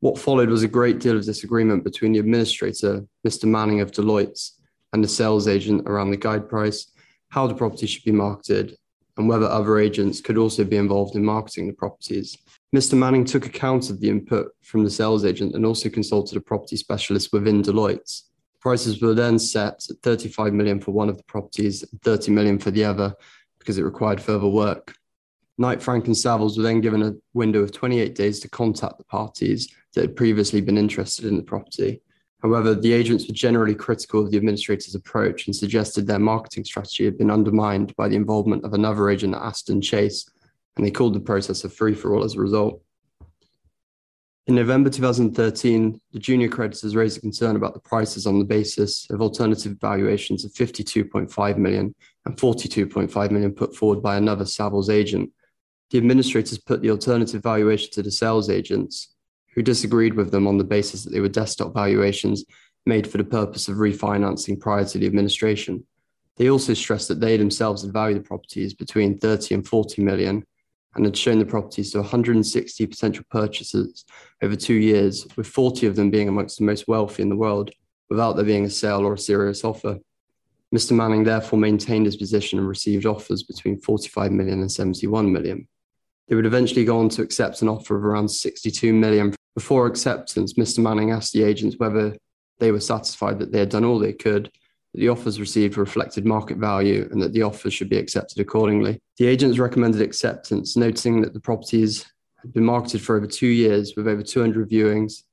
What 0.00 0.18
followed 0.18 0.48
was 0.48 0.62
a 0.62 0.68
great 0.68 0.98
deal 0.98 1.18
of 1.18 1.26
disagreement 1.26 1.84
between 1.84 2.12
the 2.12 2.20
administrator, 2.20 3.04
Mr. 3.26 3.44
Manning 3.44 3.82
of 3.82 3.90
Deloitte's, 3.90 4.58
and 4.94 5.04
the 5.04 5.08
sales 5.08 5.46
agent 5.46 5.86
around 5.86 6.10
the 6.10 6.16
guide 6.16 6.48
price, 6.48 6.90
how 7.28 7.46
the 7.46 7.54
property 7.54 7.86
should 7.86 8.04
be 8.04 8.12
marketed, 8.12 8.78
and 9.18 9.28
whether 9.28 9.44
other 9.44 9.78
agents 9.78 10.22
could 10.22 10.38
also 10.38 10.64
be 10.64 10.78
involved 10.78 11.16
in 11.16 11.24
marketing 11.24 11.66
the 11.66 11.74
properties. 11.74 12.38
Mr. 12.74 12.94
Manning 12.94 13.24
took 13.24 13.46
account 13.46 13.90
of 13.90 14.00
the 14.00 14.08
input 14.08 14.52
from 14.62 14.84
the 14.84 14.90
sales 14.90 15.24
agent 15.24 15.54
and 15.54 15.64
also 15.64 15.88
consulted 15.88 16.36
a 16.36 16.40
property 16.40 16.76
specialist 16.76 17.32
within 17.32 17.62
Deloitte. 17.62 18.22
Prices 18.60 19.00
were 19.00 19.14
then 19.14 19.38
set 19.38 19.84
at 19.90 19.96
35 20.02 20.52
million 20.52 20.80
for 20.80 20.92
one 20.92 21.08
of 21.08 21.16
the 21.16 21.24
properties, 21.24 21.84
30 22.02 22.32
million 22.32 22.58
for 22.58 22.70
the 22.70 22.84
other, 22.84 23.14
because 23.58 23.78
it 23.78 23.84
required 23.84 24.20
further 24.20 24.48
work. 24.48 24.94
Knight 25.56 25.82
Frank 25.82 26.06
and 26.06 26.16
Savills 26.16 26.56
were 26.56 26.64
then 26.64 26.80
given 26.80 27.02
a 27.02 27.14
window 27.32 27.60
of 27.60 27.70
28 27.70 28.14
days 28.14 28.40
to 28.40 28.48
contact 28.48 28.98
the 28.98 29.04
parties 29.04 29.72
that 29.94 30.00
had 30.00 30.16
previously 30.16 30.60
been 30.60 30.78
interested 30.78 31.26
in 31.26 31.36
the 31.36 31.42
property. 31.42 32.00
However, 32.42 32.74
the 32.74 32.92
agents 32.92 33.26
were 33.26 33.34
generally 33.34 33.74
critical 33.74 34.20
of 34.20 34.30
the 34.30 34.36
administrator's 34.36 34.94
approach 34.94 35.46
and 35.46 35.56
suggested 35.56 36.06
their 36.06 36.18
marketing 36.18 36.64
strategy 36.64 37.04
had 37.04 37.16
been 37.16 37.30
undermined 37.30 37.94
by 37.96 38.08
the 38.08 38.16
involvement 38.16 38.64
of 38.64 38.74
another 38.74 39.08
agent 39.08 39.34
at 39.34 39.42
Aston 39.42 39.80
Chase, 39.80 40.28
and 40.76 40.86
they 40.86 40.90
called 40.90 41.14
the 41.14 41.20
process 41.20 41.64
a 41.64 41.68
free 41.68 41.94
for 41.94 42.14
all 42.14 42.24
as 42.24 42.34
a 42.34 42.40
result. 42.40 42.82
In 44.46 44.56
November 44.56 44.90
2013, 44.90 45.98
the 46.12 46.18
junior 46.18 46.48
creditors 46.48 46.94
raised 46.94 47.16
a 47.16 47.20
concern 47.20 47.56
about 47.56 47.72
the 47.72 47.80
prices 47.80 48.26
on 48.26 48.38
the 48.38 48.44
basis 48.44 49.08
of 49.08 49.22
alternative 49.22 49.78
valuations 49.80 50.44
of 50.44 50.52
52.5 50.52 51.56
million 51.56 51.94
and 52.26 52.36
42.5 52.36 53.30
million 53.30 53.52
put 53.52 53.74
forward 53.74 54.02
by 54.02 54.16
another 54.16 54.44
Savills 54.44 54.90
agent. 54.90 55.30
The 55.90 55.98
administrators 55.98 56.58
put 56.58 56.82
the 56.82 56.90
alternative 56.90 57.42
valuation 57.42 57.90
to 57.92 58.02
the 58.02 58.10
sales 58.10 58.50
agents, 58.50 59.14
who 59.54 59.62
disagreed 59.62 60.12
with 60.12 60.30
them 60.30 60.46
on 60.46 60.58
the 60.58 60.64
basis 60.64 61.04
that 61.04 61.10
they 61.10 61.20
were 61.20 61.28
desktop 61.28 61.72
valuations 61.72 62.44
made 62.84 63.06
for 63.06 63.16
the 63.16 63.24
purpose 63.24 63.68
of 63.68 63.76
refinancing 63.76 64.60
prior 64.60 64.84
to 64.84 64.98
the 64.98 65.06
administration. 65.06 65.86
They 66.36 66.50
also 66.50 66.74
stressed 66.74 67.08
that 67.08 67.20
they 67.20 67.38
themselves 67.38 67.82
had 67.82 67.92
valued 67.92 68.18
the 68.18 68.28
properties 68.28 68.74
between 68.74 69.16
30 69.16 69.54
and 69.54 69.66
40 69.66 70.02
million 70.02 70.44
and 70.94 71.04
had 71.04 71.16
shown 71.16 71.38
the 71.38 71.46
properties 71.46 71.92
to 71.92 71.98
160 71.98 72.86
potential 72.86 73.24
purchasers 73.30 74.04
over 74.42 74.56
two 74.56 74.74
years, 74.74 75.26
with 75.36 75.46
40 75.46 75.86
of 75.86 75.96
them 75.96 76.10
being 76.10 76.28
amongst 76.28 76.58
the 76.58 76.64
most 76.64 76.86
wealthy 76.86 77.22
in 77.22 77.28
the 77.28 77.36
world, 77.36 77.70
without 78.10 78.34
there 78.34 78.44
being 78.44 78.64
a 78.64 78.70
sale 78.70 79.04
or 79.04 79.14
a 79.14 79.18
serious 79.18 79.64
offer. 79.64 79.98
Mr. 80.74 80.92
Manning 80.92 81.24
therefore 81.24 81.58
maintained 81.58 82.06
his 82.06 82.16
position 82.16 82.58
and 82.58 82.68
received 82.68 83.06
offers 83.06 83.42
between 83.42 83.80
45 83.80 84.32
million 84.32 84.60
and 84.60 84.70
71 84.70 85.32
million. 85.32 85.68
They 86.28 86.34
would 86.34 86.46
eventually 86.46 86.84
go 86.84 86.98
on 86.98 87.08
to 87.10 87.22
accept 87.22 87.62
an 87.62 87.68
offer 87.68 87.96
of 87.96 88.04
around 88.04 88.28
62 88.28 88.92
million. 88.92 89.34
Before 89.54 89.86
acceptance, 89.86 90.54
Mr. 90.54 90.80
Manning 90.80 91.10
asked 91.10 91.32
the 91.32 91.44
agents 91.44 91.76
whether 91.78 92.16
they 92.58 92.72
were 92.72 92.80
satisfied 92.80 93.38
that 93.38 93.52
they 93.52 93.58
had 93.58 93.68
done 93.68 93.84
all 93.84 93.98
they 93.98 94.12
could 94.12 94.50
that 94.94 95.00
the 95.00 95.08
offers 95.08 95.40
received 95.40 95.76
reflected 95.76 96.24
market 96.24 96.56
value 96.56 97.08
and 97.10 97.20
that 97.20 97.32
the 97.32 97.42
offers 97.42 97.74
should 97.74 97.88
be 97.88 97.98
accepted 97.98 98.38
accordingly. 98.38 99.00
The 99.18 99.26
agents 99.26 99.58
recommended 99.58 100.00
acceptance, 100.00 100.76
noting 100.76 101.20
that 101.22 101.34
the 101.34 101.40
properties 101.40 102.06
had 102.40 102.52
been 102.52 102.64
marketed 102.64 103.02
for 103.02 103.16
over 103.16 103.26
two 103.26 103.48
years 103.48 103.94
with 103.96 104.06
over 104.06 104.22
200 104.22 104.70
viewings 104.70 105.24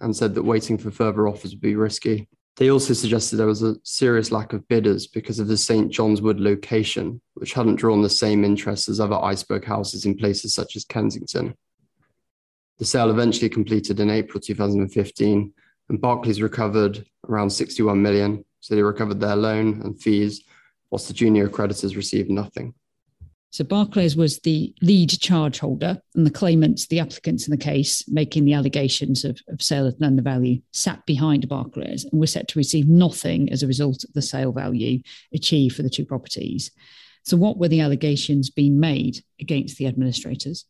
and 0.00 0.16
said 0.16 0.34
that 0.34 0.42
waiting 0.42 0.78
for 0.78 0.90
further 0.90 1.28
offers 1.28 1.50
would 1.50 1.60
be 1.60 1.76
risky. 1.76 2.26
They 2.56 2.70
also 2.70 2.94
suggested 2.94 3.36
there 3.36 3.46
was 3.46 3.62
a 3.62 3.76
serious 3.82 4.32
lack 4.32 4.54
of 4.54 4.66
bidders 4.68 5.06
because 5.06 5.38
of 5.38 5.48
the 5.48 5.56
St. 5.56 5.90
John's 5.90 6.22
Wood 6.22 6.40
location, 6.40 7.20
which 7.34 7.52
hadn't 7.52 7.76
drawn 7.76 8.02
the 8.02 8.10
same 8.10 8.44
interest 8.44 8.88
as 8.88 8.98
other 8.98 9.16
iceberg 9.16 9.64
houses 9.64 10.06
in 10.06 10.16
places 10.16 10.54
such 10.54 10.74
as 10.76 10.84
Kensington. 10.84 11.54
The 12.78 12.84
sale 12.84 13.10
eventually 13.10 13.48
completed 13.48 14.00
in 14.00 14.10
April 14.10 14.40
2015, 14.40 15.52
and 15.88 16.00
Barclays 16.00 16.42
recovered 16.42 17.04
around 17.28 17.50
61 17.50 18.00
million, 18.00 18.44
so 18.62 18.74
they 18.74 18.82
recovered 18.82 19.20
their 19.20 19.36
loan 19.36 19.82
and 19.82 20.00
fees, 20.00 20.44
whilst 20.90 21.08
the 21.08 21.14
junior 21.14 21.48
creditors 21.48 21.96
received 21.96 22.30
nothing. 22.30 22.72
So 23.50 23.64
Barclays 23.64 24.16
was 24.16 24.38
the 24.38 24.72
lead 24.80 25.10
charge 25.10 25.58
holder, 25.58 26.00
and 26.14 26.24
the 26.24 26.30
claimants, 26.30 26.86
the 26.86 27.00
applicants 27.00 27.46
in 27.46 27.50
the 27.50 27.62
case, 27.62 28.08
making 28.08 28.44
the 28.44 28.54
allegations 28.54 29.24
of, 29.24 29.38
of 29.48 29.60
sale 29.60 29.86
at 29.86 30.00
none 30.00 30.16
the 30.16 30.22
value, 30.22 30.62
sat 30.72 31.04
behind 31.04 31.48
Barclays 31.48 32.04
and 32.04 32.18
were 32.18 32.26
set 32.26 32.48
to 32.48 32.58
receive 32.58 32.88
nothing 32.88 33.52
as 33.52 33.62
a 33.62 33.66
result 33.66 34.04
of 34.04 34.12
the 34.14 34.22
sale 34.22 34.52
value 34.52 35.02
achieved 35.34 35.76
for 35.76 35.82
the 35.82 35.90
two 35.90 36.06
properties. 36.06 36.70
So, 37.24 37.36
what 37.36 37.58
were 37.58 37.68
the 37.68 37.80
allegations 37.80 38.48
being 38.48 38.78
made 38.80 39.22
against 39.40 39.76
the 39.76 39.86
administrators? 39.86 40.64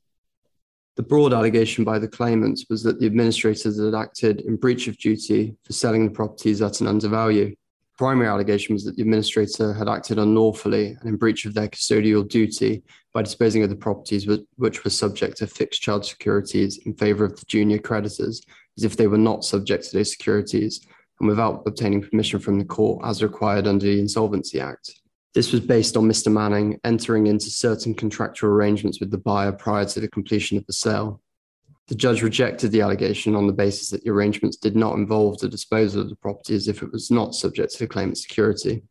The 0.97 1.03
broad 1.03 1.33
allegation 1.33 1.85
by 1.85 1.99
the 1.99 2.09
claimants 2.09 2.67
was 2.69 2.83
that 2.83 2.99
the 2.99 3.07
administrators 3.07 3.79
had 3.79 3.95
acted 3.95 4.41
in 4.41 4.57
breach 4.57 4.89
of 4.89 4.99
duty 4.99 5.57
for 5.63 5.73
selling 5.73 6.07
the 6.07 6.13
properties 6.13 6.63
at 6.63 6.81
an 6.81 6.89
undervalue 6.89 7.55
primary 7.99 8.29
allegation 8.29 8.75
was 8.75 8.85
that 8.85 8.97
the 8.97 9.03
administrator 9.03 9.73
had 9.73 9.89
acted 9.89 10.19
unlawfully 10.19 10.97
and 11.01 11.09
in 11.09 11.17
breach 11.17 11.45
of 11.45 11.55
their 11.55 11.69
custodial 11.69 12.27
duty 12.27 12.83
by 13.13 13.23
disposing 13.23 13.63
of 13.63 13.71
the 13.71 13.77
properties 13.77 14.27
which 14.57 14.85
were 14.85 14.91
subject 14.91 15.37
to 15.37 15.47
fixed 15.47 15.83
charge 15.83 16.09
securities 16.09 16.79
in 16.87 16.95
favour 16.95 17.25
of 17.25 17.39
the 17.39 17.45
junior 17.47 17.79
creditors, 17.79 18.43
as 18.79 18.85
if 18.85 18.97
they 18.97 19.07
were 19.07 19.19
not 19.19 19.45
subject 19.45 19.85
to 19.85 19.97
those 19.97 20.11
securities, 20.11 20.87
and 21.21 21.29
without 21.29 21.63
obtaining 21.67 22.03
permission 22.03 22.41
from 22.41 22.59
the 22.59 22.65
court 22.65 23.05
as 23.05 23.23
required 23.23 23.67
under 23.67 23.87
the 23.87 24.01
Insolvency 24.01 24.61
Act. 24.61 25.01
This 25.35 25.53
was 25.53 25.61
based 25.61 25.97
on 25.97 26.05
Mr. 26.05 26.31
Manning 26.31 26.79
entering 26.85 27.27
into 27.27 27.49
certain 27.49 27.95
contractual 27.95 28.51
arrangements 28.51 29.01
with 29.01 29.11
the 29.11 29.19
buyer 29.19 29.53
prior 29.53 29.85
to 29.87 30.01
the 30.01 30.09
completion 30.09 30.59
of 30.59 30.67
the 30.67 30.73
sale. 30.73 31.23
The 31.89 31.95
judge 31.95 32.23
rejected 32.23 32.71
the 32.71 32.81
allegation 32.81 33.35
on 33.35 33.47
the 33.47 33.53
basis 33.53 33.91
that 33.91 34.05
the 34.05 34.11
arrangements 34.11 34.57
did 34.57 34.77
not 34.77 34.95
involve 34.95 35.39
the 35.39 35.49
disposal 35.49 36.03
of 36.03 36.09
the 36.09 36.17
property 36.17 36.55
as 36.55 36.69
if 36.69 36.83
it 36.83 36.93
was 36.93 37.11
not 37.11 37.35
subject 37.35 37.73
to 37.73 37.79
the 37.81 37.89
claimant's 37.89 38.23
security. 38.23 38.83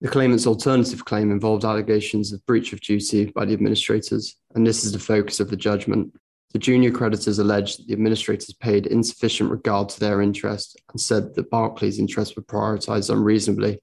The 0.00 0.08
claimant's 0.08 0.46
alternative 0.46 1.04
claim 1.04 1.30
involved 1.30 1.64
allegations 1.64 2.32
of 2.32 2.44
breach 2.44 2.72
of 2.72 2.80
duty 2.80 3.26
by 3.26 3.44
the 3.44 3.54
administrators, 3.54 4.36
and 4.54 4.66
this 4.66 4.84
is 4.84 4.92
the 4.92 4.98
focus 4.98 5.40
of 5.40 5.48
the 5.48 5.56
judgment. 5.56 6.12
The 6.52 6.58
junior 6.58 6.90
creditors 6.90 7.38
alleged 7.38 7.78
that 7.78 7.86
the 7.86 7.94
administrators 7.94 8.52
paid 8.54 8.86
insufficient 8.86 9.50
regard 9.50 9.88
to 9.90 10.00
their 10.00 10.20
interest 10.20 10.76
and 10.92 11.00
said 11.00 11.34
that 11.34 11.50
Barclays' 11.50 11.98
interests 11.98 12.36
were 12.36 12.42
prioritized 12.42 13.10
unreasonably. 13.10 13.78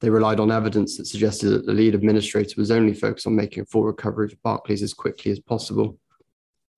They 0.00 0.10
relied 0.10 0.40
on 0.40 0.50
evidence 0.50 0.96
that 0.96 1.06
suggested 1.06 1.50
that 1.50 1.64
the 1.66 1.72
lead 1.72 1.94
administrator 1.94 2.54
was 2.58 2.70
only 2.70 2.92
focused 2.92 3.26
on 3.26 3.36
making 3.36 3.62
a 3.62 3.66
full 3.66 3.84
recovery 3.84 4.28
for 4.28 4.36
Barclays 4.42 4.82
as 4.82 4.92
quickly 4.92 5.32
as 5.32 5.40
possible. 5.40 5.96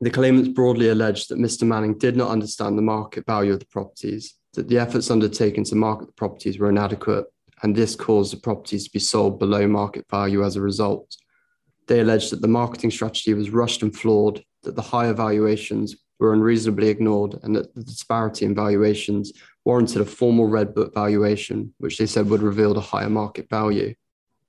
The 0.05 0.11
claimants 0.11 0.51
broadly 0.51 0.91
alleged 0.91 1.31
that 1.31 1.39
Mr. 1.39 1.67
Manning 1.67 1.97
did 1.97 2.15
not 2.15 2.29
understand 2.29 2.77
the 2.77 2.83
market 2.83 3.25
value 3.25 3.55
of 3.55 3.61
the 3.61 3.65
properties, 3.65 4.35
that 4.53 4.69
the 4.69 4.77
efforts 4.77 5.11
undertaken 5.11 5.65
to 5.65 5.77
market 5.77 6.09
the 6.09 6.13
properties 6.13 6.59
were 6.59 6.69
inadequate, 6.69 7.25
and 7.63 7.75
this 7.75 7.97
caused 7.97 8.31
the 8.31 8.37
properties 8.37 8.85
to 8.85 8.91
be 8.91 8.99
sold 8.99 9.39
below 9.39 9.67
market 9.67 10.05
value 10.11 10.45
as 10.45 10.57
a 10.57 10.61
result. 10.61 11.17
They 11.87 12.01
alleged 12.01 12.33
that 12.33 12.43
the 12.43 12.49
marketing 12.49 12.91
strategy 12.91 13.33
was 13.33 13.49
rushed 13.49 13.83
and 13.83 13.97
flawed, 13.97 14.45
that 14.65 14.77
the 14.77 14.83
higher 14.83 15.15
valuations 15.15 15.97
were 16.21 16.35
unreasonably 16.35 16.89
ignored, 16.89 17.41
and 17.43 17.57
that 17.57 17.75
the 17.75 17.83
disparity 17.83 18.45
in 18.45 18.55
valuations 18.55 19.33
warranted 19.65 20.03
a 20.03 20.05
formal 20.05 20.49
Red 20.49 20.75
Book 20.75 20.93
valuation, 20.93 21.73
which 21.79 21.97
they 21.97 22.05
said 22.05 22.29
would 22.29 22.43
reveal 22.43 22.75
the 22.75 22.81
higher 22.83 23.09
market 23.09 23.49
value. 23.49 23.95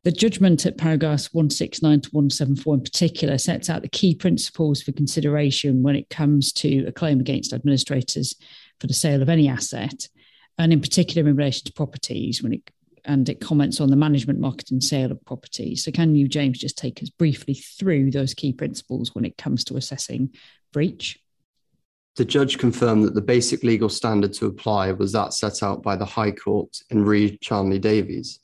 The 0.05 0.11
judgment 0.11 0.67
at 0.67 0.77
paragraphs 0.77 1.33
169 1.33 2.01
to 2.01 2.09
174 2.11 2.75
in 2.75 2.81
particular 2.81 3.39
sets 3.39 3.71
out 3.71 3.81
the 3.81 3.89
key 3.89 4.13
principles 4.13 4.83
for 4.83 4.91
consideration 4.91 5.81
when 5.81 5.95
it 5.95 6.11
comes 6.11 6.53
to 6.53 6.85
a 6.85 6.91
claim 6.91 7.19
against 7.19 7.53
administrators 7.53 8.35
for 8.79 8.85
the 8.85 8.93
sale 8.93 9.23
of 9.23 9.29
any 9.29 9.49
asset, 9.49 10.07
and 10.59 10.71
in 10.71 10.79
particular 10.79 11.27
in 11.27 11.35
relation 11.35 11.65
to 11.65 11.73
properties 11.73 12.43
when 12.43 12.53
it 12.53 12.61
and 13.03 13.29
it 13.29 13.39
comments 13.39 13.81
on 13.81 13.89
the 13.89 13.95
management, 13.95 14.39
market, 14.39 14.69
and 14.69 14.83
sale 14.83 15.11
of 15.11 15.25
properties. 15.25 15.83
So, 15.83 15.91
can 15.91 16.13
you, 16.13 16.27
James, 16.27 16.59
just 16.59 16.77
take 16.77 17.01
us 17.01 17.09
briefly 17.09 17.55
through 17.55 18.11
those 18.11 18.35
key 18.35 18.53
principles 18.53 19.15
when 19.15 19.25
it 19.25 19.37
comes 19.37 19.63
to 19.65 19.77
assessing 19.77 20.35
breach? 20.71 21.19
The 22.15 22.25
judge 22.25 22.59
confirmed 22.59 23.05
that 23.05 23.15
the 23.15 23.21
basic 23.21 23.63
legal 23.63 23.89
standard 23.89 24.33
to 24.33 24.45
apply 24.45 24.91
was 24.91 25.13
that 25.13 25.33
set 25.33 25.63
out 25.63 25.81
by 25.81 25.95
the 25.95 26.05
High 26.05 26.31
Court 26.31 26.77
in 26.91 27.03
Re 27.03 27.39
Charnley 27.41 27.79
Davies. 27.79 28.39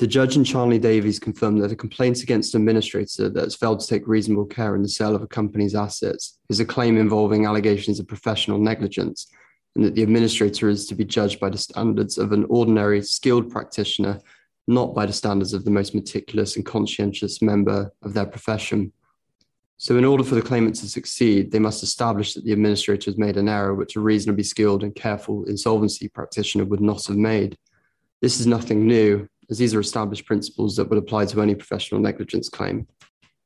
The 0.00 0.06
judge 0.06 0.34
in 0.34 0.44
Charnley 0.44 0.78
Davies 0.78 1.18
confirmed 1.18 1.60
that 1.60 1.72
a 1.72 1.76
complaint 1.76 2.22
against 2.22 2.54
an 2.54 2.62
administrator 2.62 3.28
that 3.28 3.44
has 3.44 3.54
failed 3.54 3.80
to 3.80 3.86
take 3.86 4.08
reasonable 4.08 4.46
care 4.46 4.74
in 4.74 4.82
the 4.82 4.88
sale 4.88 5.14
of 5.14 5.20
a 5.20 5.26
company's 5.26 5.74
assets 5.74 6.38
is 6.48 6.58
a 6.58 6.64
claim 6.64 6.96
involving 6.96 7.44
allegations 7.44 8.00
of 8.00 8.08
professional 8.08 8.58
negligence, 8.58 9.30
and 9.76 9.84
that 9.84 9.94
the 9.94 10.02
administrator 10.02 10.70
is 10.70 10.86
to 10.86 10.94
be 10.94 11.04
judged 11.04 11.38
by 11.38 11.50
the 11.50 11.58
standards 11.58 12.16
of 12.16 12.32
an 12.32 12.46
ordinary 12.48 13.02
skilled 13.02 13.50
practitioner, 13.50 14.18
not 14.66 14.94
by 14.94 15.04
the 15.04 15.12
standards 15.12 15.52
of 15.52 15.66
the 15.66 15.70
most 15.70 15.94
meticulous 15.94 16.56
and 16.56 16.64
conscientious 16.64 17.42
member 17.42 17.92
of 18.02 18.14
their 18.14 18.24
profession. 18.24 18.90
So, 19.76 19.98
in 19.98 20.06
order 20.06 20.24
for 20.24 20.34
the 20.34 20.40
claimant 20.40 20.76
to 20.76 20.88
succeed, 20.88 21.50
they 21.50 21.58
must 21.58 21.82
establish 21.82 22.32
that 22.32 22.44
the 22.44 22.54
administrator 22.54 23.10
has 23.10 23.18
made 23.18 23.36
an 23.36 23.50
error 23.50 23.74
which 23.74 23.96
a 23.96 24.00
reasonably 24.00 24.44
skilled 24.44 24.82
and 24.82 24.94
careful 24.94 25.44
insolvency 25.44 26.08
practitioner 26.08 26.64
would 26.64 26.80
not 26.80 27.04
have 27.04 27.18
made. 27.18 27.58
This 28.22 28.40
is 28.40 28.46
nothing 28.46 28.86
new, 28.86 29.28
as 29.50 29.58
these 29.58 29.74
are 29.74 29.80
established 29.80 30.26
principles 30.26 30.76
that 30.76 30.88
would 30.88 30.98
apply 30.98 31.26
to 31.26 31.42
any 31.42 31.54
professional 31.54 32.00
negligence 32.00 32.48
claim. 32.48 32.86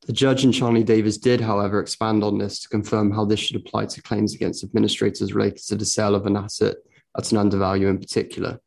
The 0.06 0.12
judge 0.12 0.44
in 0.44 0.52
Charnley 0.52 0.84
Davies 0.84 1.16
did, 1.16 1.40
however, 1.40 1.80
expand 1.80 2.22
on 2.22 2.36
this 2.36 2.60
to 2.60 2.68
confirm 2.68 3.10
how 3.10 3.24
this 3.24 3.40
should 3.40 3.56
apply 3.56 3.86
to 3.86 4.02
claims 4.02 4.34
against 4.34 4.62
administrators 4.62 5.32
related 5.32 5.64
to 5.66 5.76
the 5.76 5.86
sale 5.86 6.14
of 6.14 6.26
an 6.26 6.36
asset 6.36 6.76
at 7.16 7.32
an 7.32 7.38
undervalue 7.38 7.88
in 7.88 7.98
particular. 7.98 8.60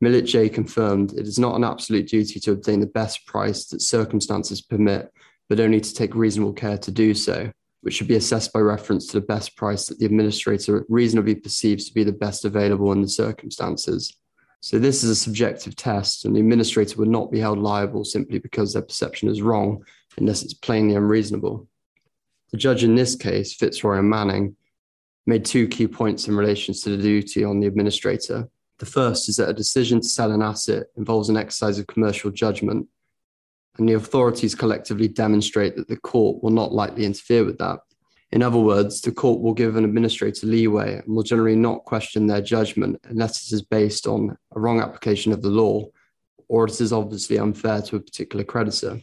Millett 0.00 0.26
J 0.26 0.48
confirmed 0.48 1.12
it 1.12 1.28
is 1.28 1.38
not 1.38 1.54
an 1.54 1.62
absolute 1.62 2.08
duty 2.08 2.40
to 2.40 2.50
obtain 2.50 2.80
the 2.80 2.86
best 2.86 3.24
price 3.26 3.66
that 3.66 3.80
circumstances 3.80 4.60
permit, 4.60 5.12
but 5.48 5.60
only 5.60 5.80
to 5.80 5.94
take 5.94 6.16
reasonable 6.16 6.52
care 6.52 6.78
to 6.78 6.90
do 6.90 7.14
so, 7.14 7.52
which 7.82 7.94
should 7.94 8.08
be 8.08 8.16
assessed 8.16 8.52
by 8.52 8.58
reference 8.58 9.06
to 9.06 9.20
the 9.20 9.26
best 9.26 9.56
price 9.56 9.86
that 9.86 10.00
the 10.00 10.06
administrator 10.06 10.84
reasonably 10.88 11.36
perceives 11.36 11.84
to 11.86 11.94
be 11.94 12.02
the 12.02 12.12
best 12.12 12.44
available 12.44 12.90
in 12.90 13.02
the 13.02 13.08
circumstances. 13.08 14.16
So, 14.64 14.78
this 14.78 15.02
is 15.02 15.10
a 15.10 15.16
subjective 15.16 15.74
test, 15.74 16.24
and 16.24 16.36
the 16.36 16.40
administrator 16.40 16.96
would 16.98 17.08
not 17.08 17.32
be 17.32 17.40
held 17.40 17.58
liable 17.58 18.04
simply 18.04 18.38
because 18.38 18.72
their 18.72 18.82
perception 18.82 19.28
is 19.28 19.42
wrong, 19.42 19.84
unless 20.16 20.44
it's 20.44 20.54
plainly 20.54 20.94
unreasonable. 20.94 21.66
The 22.52 22.58
judge 22.58 22.84
in 22.84 22.94
this 22.94 23.16
case, 23.16 23.54
Fitzroy 23.54 23.98
and 23.98 24.08
Manning, 24.08 24.54
made 25.26 25.44
two 25.44 25.66
key 25.66 25.88
points 25.88 26.28
in 26.28 26.36
relation 26.36 26.74
to 26.74 26.96
the 26.96 27.02
duty 27.02 27.42
on 27.42 27.58
the 27.58 27.66
administrator. 27.66 28.48
The 28.78 28.86
first 28.86 29.28
is 29.28 29.34
that 29.36 29.48
a 29.48 29.52
decision 29.52 30.00
to 30.00 30.08
sell 30.08 30.30
an 30.30 30.42
asset 30.42 30.84
involves 30.96 31.28
an 31.28 31.36
exercise 31.36 31.80
of 31.80 31.88
commercial 31.88 32.30
judgment, 32.30 32.86
and 33.78 33.88
the 33.88 33.94
authorities 33.94 34.54
collectively 34.54 35.08
demonstrate 35.08 35.74
that 35.74 35.88
the 35.88 35.96
court 35.96 36.40
will 36.40 36.50
not 36.50 36.72
likely 36.72 37.04
interfere 37.04 37.44
with 37.44 37.58
that. 37.58 37.80
In 38.32 38.42
other 38.42 38.58
words, 38.58 39.02
the 39.02 39.12
court 39.12 39.42
will 39.42 39.52
give 39.52 39.76
an 39.76 39.84
administrator 39.84 40.46
leeway 40.46 40.96
and 40.96 41.14
will 41.14 41.22
generally 41.22 41.54
not 41.54 41.84
question 41.84 42.26
their 42.26 42.40
judgment 42.40 42.98
unless 43.04 43.46
it 43.46 43.54
is 43.54 43.62
based 43.62 44.06
on 44.06 44.36
a 44.56 44.60
wrong 44.60 44.80
application 44.80 45.32
of 45.32 45.42
the 45.42 45.50
law 45.50 45.84
or 46.48 46.66
it 46.66 46.80
is 46.80 46.92
obviously 46.92 47.38
unfair 47.38 47.82
to 47.82 47.96
a 47.96 48.00
particular 48.00 48.44
creditor. 48.44 49.00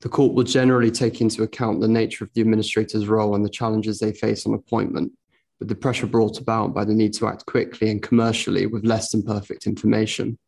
The 0.00 0.08
court 0.08 0.32
will 0.32 0.44
generally 0.44 0.90
take 0.90 1.20
into 1.20 1.42
account 1.42 1.80
the 1.80 1.88
nature 1.88 2.24
of 2.24 2.30
the 2.34 2.40
administrator's 2.40 3.06
role 3.06 3.34
and 3.34 3.44
the 3.44 3.50
challenges 3.50 3.98
they 3.98 4.12
face 4.12 4.46
on 4.46 4.54
appointment, 4.54 5.12
with 5.58 5.68
the 5.68 5.74
pressure 5.74 6.06
brought 6.06 6.40
about 6.40 6.74
by 6.74 6.84
the 6.84 6.94
need 6.94 7.12
to 7.14 7.28
act 7.28 7.44
quickly 7.44 7.90
and 7.90 8.02
commercially 8.02 8.66
with 8.66 8.84
less 8.84 9.12
than 9.12 9.22
perfect 9.22 9.66
information. 9.66 10.38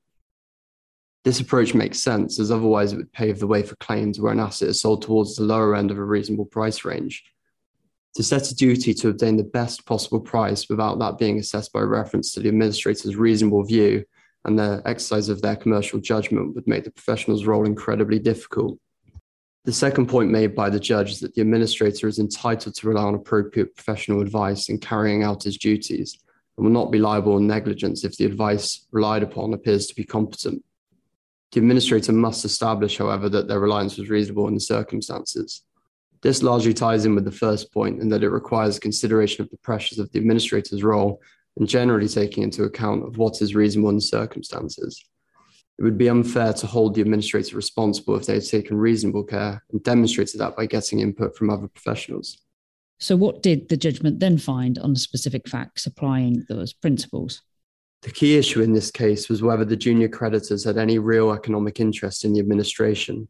This 1.25 1.40
approach 1.40 1.75
makes 1.75 2.01
sense, 2.01 2.38
as 2.40 2.51
otherwise 2.51 2.92
it 2.92 2.97
would 2.97 3.12
pave 3.12 3.38
the 3.38 3.47
way 3.47 3.62
for 3.62 3.77
claims 3.77 4.18
where 4.18 4.33
an 4.33 4.40
asset 4.40 4.68
is 4.68 4.81
sold 4.81 5.03
towards 5.03 5.37
the 5.37 5.45
lower 5.45 5.77
end 5.77 5.90
of 5.90 5.99
a 5.99 6.05
reasonable 6.05 6.47
price 6.47 6.85
range. 6.85 7.23
To 8.16 8.22
set 8.22 8.51
a 8.51 8.55
duty 8.55 8.92
to 8.94 9.09
obtain 9.09 9.37
the 9.37 9.44
best 9.44 9.87
possible 9.87 10.20
price 10.20 10.68
without 10.68 10.98
that 10.98 11.16
being 11.16 11.38
assessed 11.38 11.72
by 11.72 11.81
reference 11.81 12.33
to 12.33 12.40
the 12.40 12.51
administrator's 12.51 13.16
reasonable 13.16 13.64
view 13.64 14.05
and 14.44 14.59
the 14.59 14.83
exercise 14.85 15.29
of 15.29 15.40
their 15.40 15.57
commercial 15.57 15.98
judgment 15.98 16.55
would 16.55 16.66
make 16.66 16.85
the 16.85 16.90
professional's 16.90 17.46
role 17.46 17.64
incredibly 17.64 18.18
difficult. 18.18 18.79
The 19.64 19.72
second 19.72 20.09
point 20.09 20.31
made 20.31 20.55
by 20.55 20.70
the 20.70 20.81
judge 20.81 21.11
is 21.12 21.20
that 21.20 21.35
the 21.35 21.40
administrator 21.40 22.09
is 22.09 22.18
entitled 22.18 22.75
to 22.75 22.88
rely 22.88 23.05
on 23.05 23.14
appropriate 23.14 23.77
professional 23.77 24.20
advice 24.20 24.68
in 24.68 24.79
carrying 24.79 25.22
out 25.22 25.44
his 25.44 25.57
duties 25.57 26.18
and 26.57 26.66
will 26.66 26.72
not 26.72 26.90
be 26.90 26.98
liable 26.98 27.38
in 27.38 27.46
negligence 27.46 28.05
if 28.05 28.16
the 28.16 28.25
advice 28.25 28.87
relied 28.90 29.22
upon 29.22 29.55
appears 29.55 29.87
to 29.87 29.94
be 29.94 30.05
competent. 30.05 30.62
The 31.53 31.61
administrator 31.61 32.12
must 32.12 32.44
establish, 32.44 32.98
however, 32.98 33.29
that 33.29 33.46
their 33.46 33.61
reliance 33.61 33.96
was 33.96 34.11
reasonable 34.11 34.48
in 34.48 34.55
the 34.55 34.61
circumstances. 34.61 35.62
This 36.23 36.43
largely 36.43 36.73
ties 36.73 37.05
in 37.05 37.15
with 37.15 37.25
the 37.25 37.33
first 37.33 37.73
point 37.73 38.01
in 38.01 38.09
that 38.11 38.23
it 38.23 38.31
requires 38.31 38.79
consideration 38.79 39.43
of 39.43 39.51
the 39.51 39.57
pressures 39.59 39.99
of 39.99 40.11
the 40.13 40.19
administrator's 40.21 40.85
role 40.85 41.21
and 41.57 41.69
generally 41.69 42.09
taking 42.09 42.45
into 42.45 42.63
account 42.63 43.05
of 43.05 43.19
what 43.19 43.43
is 43.43 43.55
reasonable 43.55 43.91
in 43.91 44.01
circumstances. 44.01 45.05
It 45.79 45.83
would 45.83 45.99
be 45.99 46.09
unfair 46.09 46.53
to 46.53 46.67
hold 46.67 46.95
the 46.95 47.01
administrator 47.01 47.57
responsible 47.57 48.15
if 48.15 48.27
they 48.27 48.35
had 48.35 48.47
taken 48.47 48.77
reasonable 48.77 49.25
care 49.25 49.65
and 49.73 49.83
demonstrated 49.83 50.41
that 50.41 50.57
by 50.57 50.67
getting 50.67 51.01
input 51.01 51.37
from 51.37 51.51
other 51.51 51.67
professionals. 51.67 52.39
So, 53.01 53.17
what 53.17 53.43
did 53.43 53.69
the 53.69 53.77
judgment 53.77 54.21
then 54.21 54.39
find 54.39 54.79
on 54.79 54.93
the 54.93 55.01
specific 55.01 55.49
facts 55.49 55.87
applying 55.87 56.45
those 56.49 56.73
principles? 56.73 57.43
The 58.03 58.13
key 58.13 58.37
issue 58.37 58.63
in 58.63 58.73
this 58.73 58.93
case 58.93 59.29
was 59.29 59.43
whether 59.43 59.65
the 59.65 59.77
junior 59.77 60.09
creditors 60.09 60.65
had 60.65 60.77
any 60.79 60.99
real 60.99 61.33
economic 61.33 61.81
interest 61.81 62.25
in 62.25 62.33
the 62.33 62.41
administration, 62.41 63.29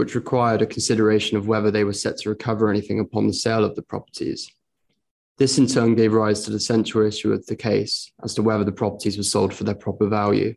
which 0.00 0.14
required 0.14 0.62
a 0.62 0.66
consideration 0.66 1.36
of 1.36 1.46
whether 1.46 1.70
they 1.70 1.84
were 1.84 1.92
set 1.92 2.16
to 2.16 2.30
recover 2.30 2.70
anything 2.70 3.00
upon 3.00 3.26
the 3.26 3.34
sale 3.34 3.62
of 3.62 3.76
the 3.76 3.82
properties. 3.82 4.50
This 5.36 5.58
in 5.58 5.66
turn 5.66 5.94
gave 5.94 6.14
rise 6.14 6.40
to 6.44 6.50
the 6.50 6.58
central 6.58 7.06
issue 7.06 7.34
of 7.34 7.44
the 7.44 7.54
case 7.54 8.10
as 8.24 8.32
to 8.34 8.42
whether 8.42 8.64
the 8.64 8.72
properties 8.72 9.18
were 9.18 9.22
sold 9.22 9.52
for 9.52 9.64
their 9.64 9.74
proper 9.74 10.08
value. 10.08 10.54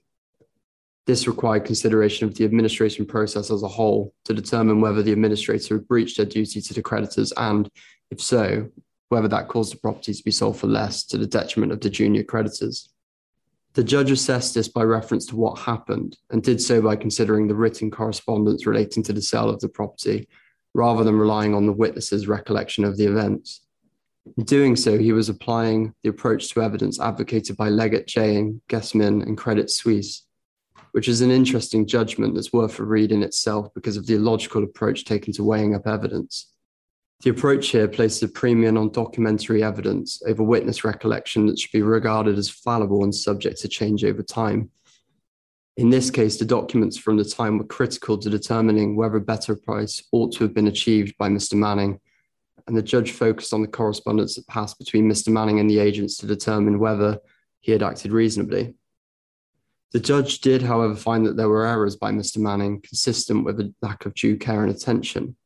This 1.08 1.28
required 1.28 1.66
consideration 1.66 2.26
of 2.26 2.36
the 2.36 2.46
administration 2.46 3.06
process 3.06 3.52
as 3.52 3.64
a 3.64 3.68
whole 3.68 4.14
to 4.24 4.34
determine 4.34 4.80
whether 4.80 5.04
the 5.04 5.12
administrator 5.12 5.76
had 5.76 5.90
breached 5.90 6.16
their 6.16 6.26
duty 6.26 6.62
to 6.62 6.74
the 6.74 6.82
creditors 6.82 7.34
and, 7.36 7.70
if 8.12 8.22
so, 8.22 8.70
whether 9.10 9.28
that 9.28 9.50
caused 9.50 9.74
the 9.74 9.78
property 9.78 10.14
to 10.14 10.24
be 10.24 10.32
sold 10.32 10.56
for 10.56 10.68
less 10.68 11.04
to 11.08 11.18
the 11.18 11.28
detriment 11.28 11.74
of 11.74 11.82
the 11.82 11.90
junior 11.90 12.24
creditors. 12.24 12.93
The 13.74 13.84
judge 13.84 14.12
assessed 14.12 14.54
this 14.54 14.68
by 14.68 14.84
reference 14.84 15.26
to 15.28 15.36
what 15.36 15.60
happened 15.60 16.18
and 16.30 16.44
did 16.44 16.62
so 16.62 16.82
by 16.82 16.96
considering 16.96 17.48
the 17.48 17.56
written 17.56 17.90
correspondence 17.90 18.66
relating 18.66 19.04
to 19.04 19.14
the 19.14 19.22
sale 19.22 19.50
of 19.50 19.60
the 19.62 19.70
property 19.70 20.28
rather 20.74 21.04
than 21.04 21.18
relying 21.18 21.54
on 21.56 21.66
the 21.66 21.74
witness's 21.74 22.28
recollection 22.28 22.84
of 22.84 22.98
the 22.98 23.06
events. 23.06 23.62
In 24.38 24.46
doing 24.46 24.76
so, 24.76 24.98
he 24.98 25.12
was 25.12 25.28
applying 25.28 25.94
the 26.04 26.10
approach 26.10 26.50
to 26.50 26.62
evidence 26.62 27.00
advocated 27.00 27.58
by 27.58 27.70
Leggatt 27.70 28.06
J. 28.06 28.54
Gestmin 28.70 29.24
and 29.24 29.38
Credit 29.38 29.70
Suisse 29.70 30.24
which 30.94 31.08
is 31.08 31.22
an 31.22 31.32
interesting 31.32 31.88
judgment 31.88 32.36
that's 32.36 32.54
worth 32.54 32.80
a 32.80 32.84
read 32.84 33.12
in 33.12 33.24
itself 33.24 33.74
because 33.74 33.98
of 33.98 34.06
the 34.06 34.14
illogical 34.14 34.64
approach 34.64 35.06
taken 35.06 35.34
to 35.34 35.44
weighing 35.44 35.76
up 35.76 35.88
evidence. 35.88 36.52
The 37.24 37.30
approach 37.30 37.70
here 37.70 37.88
places 37.88 38.22
a 38.24 38.28
premium 38.28 38.78
on 38.78 38.92
documentary 38.92 39.64
evidence 39.64 40.22
over 40.28 40.44
witness 40.44 40.84
recollection 40.84 41.46
that 41.46 41.58
should 41.58 41.72
be 41.72 41.82
regarded 41.82 42.38
as 42.38 42.50
fallible 42.50 43.06
and 43.06 43.16
subject 43.16 43.62
to 43.62 43.70
change 43.70 44.04
over 44.04 44.22
time. 44.22 44.70
In 45.78 45.90
this 45.90 46.12
case, 46.12 46.36
the 46.36 46.44
documents 46.44 46.98
from 46.98 47.16
the 47.16 47.24
time 47.24 47.58
were 47.58 47.64
critical 47.64 48.18
to 48.18 48.30
determining 48.30 48.98
whether 48.98 49.16
a 49.16 49.22
better 49.22 49.56
price 49.56 50.04
ought 50.12 50.34
to 50.34 50.44
have 50.44 50.54
been 50.54 50.68
achieved 50.68 51.18
by 51.18 51.30
Mr. 51.30 51.54
Manning, 51.54 51.98
and 52.68 52.76
the 52.76 52.84
judge 52.84 53.14
focused 53.14 53.54
on 53.54 53.62
the 53.62 53.70
correspondence 53.70 54.36
that 54.36 54.46
passed 54.48 54.78
between 54.78 55.10
Mr. 55.10 55.30
Manning 55.30 55.62
and 55.62 55.70
the 55.70 55.80
agents 55.80 56.18
to 56.18 56.28
determine 56.28 56.78
whether 56.78 57.20
he 57.62 57.72
had 57.72 57.84
acted 57.84 58.12
reasonably. 58.12 58.76
The 59.94 60.02
judge 60.02 60.42
did, 60.42 60.62
however, 60.62 60.96
find 60.96 61.26
that 61.26 61.38
there 61.38 61.50
were 61.50 61.66
errors 61.66 61.96
by 61.96 62.12
Mr. 62.12 62.40
Manning 62.40 62.82
consistent 62.82 63.46
with 63.46 63.62
a 63.62 63.74
lack 63.82 64.06
of 64.06 64.14
due 64.14 64.36
care 64.36 64.62
and 64.62 64.72
attention. 64.72 65.38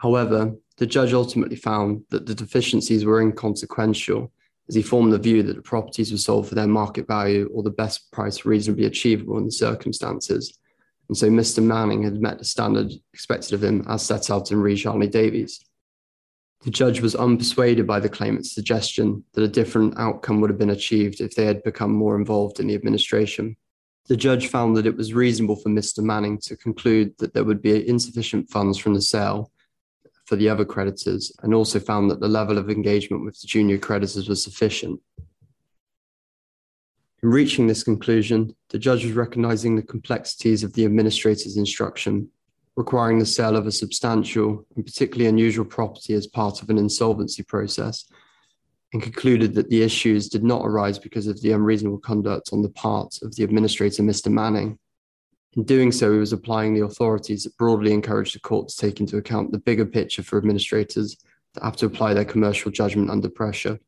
However, 0.00 0.54
the 0.78 0.86
judge 0.86 1.12
ultimately 1.12 1.56
found 1.56 2.02
that 2.10 2.26
the 2.26 2.34
deficiencies 2.34 3.04
were 3.04 3.20
inconsequential 3.20 4.30
as 4.68 4.74
he 4.74 4.82
formed 4.82 5.12
the 5.12 5.18
view 5.18 5.42
that 5.42 5.56
the 5.56 5.62
properties 5.62 6.12
were 6.12 6.18
sold 6.18 6.48
for 6.48 6.54
their 6.54 6.66
market 6.66 7.06
value 7.06 7.48
or 7.54 7.62
the 7.62 7.70
best 7.70 8.10
price 8.12 8.44
reasonably 8.44 8.84
achievable 8.84 9.38
in 9.38 9.46
the 9.46 9.52
circumstances. 9.52 10.58
And 11.08 11.16
so 11.16 11.28
Mr. 11.28 11.62
Manning 11.62 12.02
had 12.02 12.20
met 12.20 12.38
the 12.38 12.44
standard 12.44 12.92
expected 13.12 13.52
of 13.52 13.62
him 13.62 13.84
as 13.88 14.04
set 14.04 14.28
out 14.28 14.50
in 14.50 14.60
Re 14.60 14.76
Charnley 14.76 15.06
Davies. 15.06 15.64
The 16.64 16.70
judge 16.70 17.00
was 17.00 17.14
unpersuaded 17.14 17.86
by 17.86 18.00
the 18.00 18.08
claimant's 18.08 18.52
suggestion 18.52 19.22
that 19.34 19.44
a 19.44 19.48
different 19.48 19.98
outcome 19.98 20.40
would 20.40 20.50
have 20.50 20.58
been 20.58 20.70
achieved 20.70 21.20
if 21.20 21.34
they 21.34 21.44
had 21.44 21.62
become 21.62 21.92
more 21.92 22.16
involved 22.16 22.58
in 22.58 22.66
the 22.66 22.74
administration. 22.74 23.56
The 24.08 24.16
judge 24.16 24.48
found 24.48 24.76
that 24.76 24.86
it 24.86 24.96
was 24.96 25.14
reasonable 25.14 25.56
for 25.56 25.68
Mr. 25.68 26.02
Manning 26.02 26.38
to 26.38 26.56
conclude 26.56 27.14
that 27.18 27.34
there 27.34 27.44
would 27.44 27.62
be 27.62 27.88
insufficient 27.88 28.50
funds 28.50 28.78
from 28.78 28.94
the 28.94 29.02
sale 29.02 29.52
for 30.26 30.36
the 30.36 30.48
other 30.48 30.64
creditors 30.64 31.32
and 31.42 31.54
also 31.54 31.80
found 31.80 32.10
that 32.10 32.20
the 32.20 32.28
level 32.28 32.58
of 32.58 32.68
engagement 32.68 33.24
with 33.24 33.40
the 33.40 33.46
junior 33.46 33.78
creditors 33.78 34.28
was 34.28 34.42
sufficient. 34.42 35.00
In 37.22 37.30
reaching 37.30 37.66
this 37.66 37.82
conclusion, 37.82 38.54
the 38.68 38.78
judge 38.78 39.04
was 39.04 39.14
recognizing 39.14 39.74
the 39.74 39.82
complexities 39.82 40.62
of 40.62 40.74
the 40.74 40.84
administrator's 40.84 41.56
instruction 41.56 42.28
requiring 42.76 43.18
the 43.18 43.26
sale 43.26 43.56
of 43.56 43.66
a 43.66 43.72
substantial 43.72 44.64
and 44.76 44.84
particularly 44.84 45.26
unusual 45.28 45.64
property 45.64 46.12
as 46.12 46.26
part 46.26 46.62
of 46.62 46.70
an 46.70 46.78
insolvency 46.78 47.42
process, 47.42 48.04
and 48.92 49.02
concluded 49.02 49.54
that 49.54 49.68
the 49.70 49.82
issues 49.82 50.28
did 50.28 50.44
not 50.44 50.64
arise 50.64 50.98
because 50.98 51.26
of 51.26 51.40
the 51.40 51.52
unreasonable 51.52 51.98
conduct 51.98 52.50
on 52.52 52.62
the 52.62 52.68
part 52.70 53.18
of 53.22 53.34
the 53.34 53.42
administrator, 53.42 54.02
Mr. 54.02 54.30
Manning. 54.30 54.78
In 55.56 55.64
doing 55.64 55.90
so, 55.90 56.12
he 56.12 56.18
was 56.18 56.34
applying 56.34 56.74
the 56.74 56.84
authorities 56.84 57.44
that 57.44 57.56
broadly 57.56 57.92
encouraged 57.92 58.34
the 58.34 58.40
court 58.40 58.68
to 58.68 58.76
take 58.76 59.00
into 59.00 59.16
account 59.16 59.52
the 59.52 59.58
bigger 59.58 59.86
picture 59.86 60.22
for 60.22 60.36
administrators 60.36 61.16
that 61.54 61.64
have 61.64 61.76
to 61.76 61.86
apply 61.86 62.12
their 62.12 62.26
commercial 62.26 62.70
judgment 62.70 63.10
under 63.10 63.30
pressure. 63.30 63.78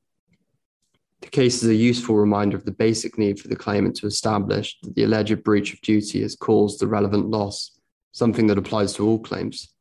The 1.20 1.28
case 1.28 1.62
is 1.62 1.68
a 1.68 1.74
useful 1.74 2.16
reminder 2.16 2.56
of 2.56 2.64
the 2.64 2.70
basic 2.70 3.18
need 3.18 3.38
for 3.38 3.48
the 3.48 3.56
claimant 3.56 3.96
to 3.96 4.06
establish 4.06 4.78
that 4.82 4.94
the 4.94 5.04
alleged 5.04 5.44
breach 5.44 5.74
of 5.74 5.80
duty 5.82 6.22
has 6.22 6.36
caused 6.36 6.80
the 6.80 6.86
relevant 6.86 7.28
loss 7.28 7.78
something 8.12 8.46
that 8.48 8.58
applies 8.58 8.94
to 8.94 9.06
all 9.06 9.18
claims. 9.18 9.72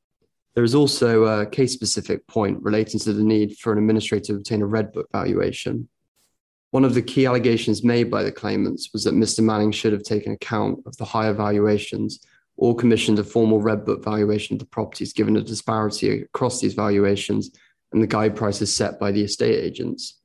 There 0.53 0.63
is 0.63 0.75
also 0.75 1.23
a 1.25 1.45
case 1.45 1.73
specific 1.73 2.27
point 2.27 2.61
relating 2.61 2.99
to 3.01 3.13
the 3.13 3.23
need 3.23 3.57
for 3.57 3.71
an 3.71 3.79
administrator 3.79 4.33
to 4.33 4.35
obtain 4.35 4.61
a 4.61 4.65
Red 4.65 4.91
Book 4.91 5.07
valuation. 5.11 5.87
One 6.77 6.85
of 6.85 6.93
the 6.93 7.01
key 7.01 7.25
allegations 7.25 7.83
made 7.83 8.11
by 8.11 8.21
the 8.21 8.31
claimants 8.31 8.93
was 8.93 9.03
that 9.05 9.15
Mr. 9.15 9.43
Manning 9.43 9.71
should 9.71 9.93
have 9.93 10.03
taken 10.03 10.33
account 10.33 10.83
of 10.85 10.95
the 10.97 11.05
higher 11.05 11.33
valuations 11.33 12.19
or 12.55 12.75
commissioned 12.75 13.17
a 13.17 13.23
formal 13.23 13.59
red 13.59 13.83
book 13.83 14.03
valuation 14.03 14.53
of 14.53 14.59
the 14.59 14.67
properties 14.67 15.11
given 15.11 15.37
a 15.37 15.41
disparity 15.41 16.21
across 16.21 16.61
these 16.61 16.75
valuations 16.75 17.49
and 17.91 18.03
the 18.03 18.05
guide 18.05 18.35
prices 18.35 18.75
set 18.75 18.99
by 18.99 19.11
the 19.11 19.23
estate 19.23 19.59
agents. 19.59 20.19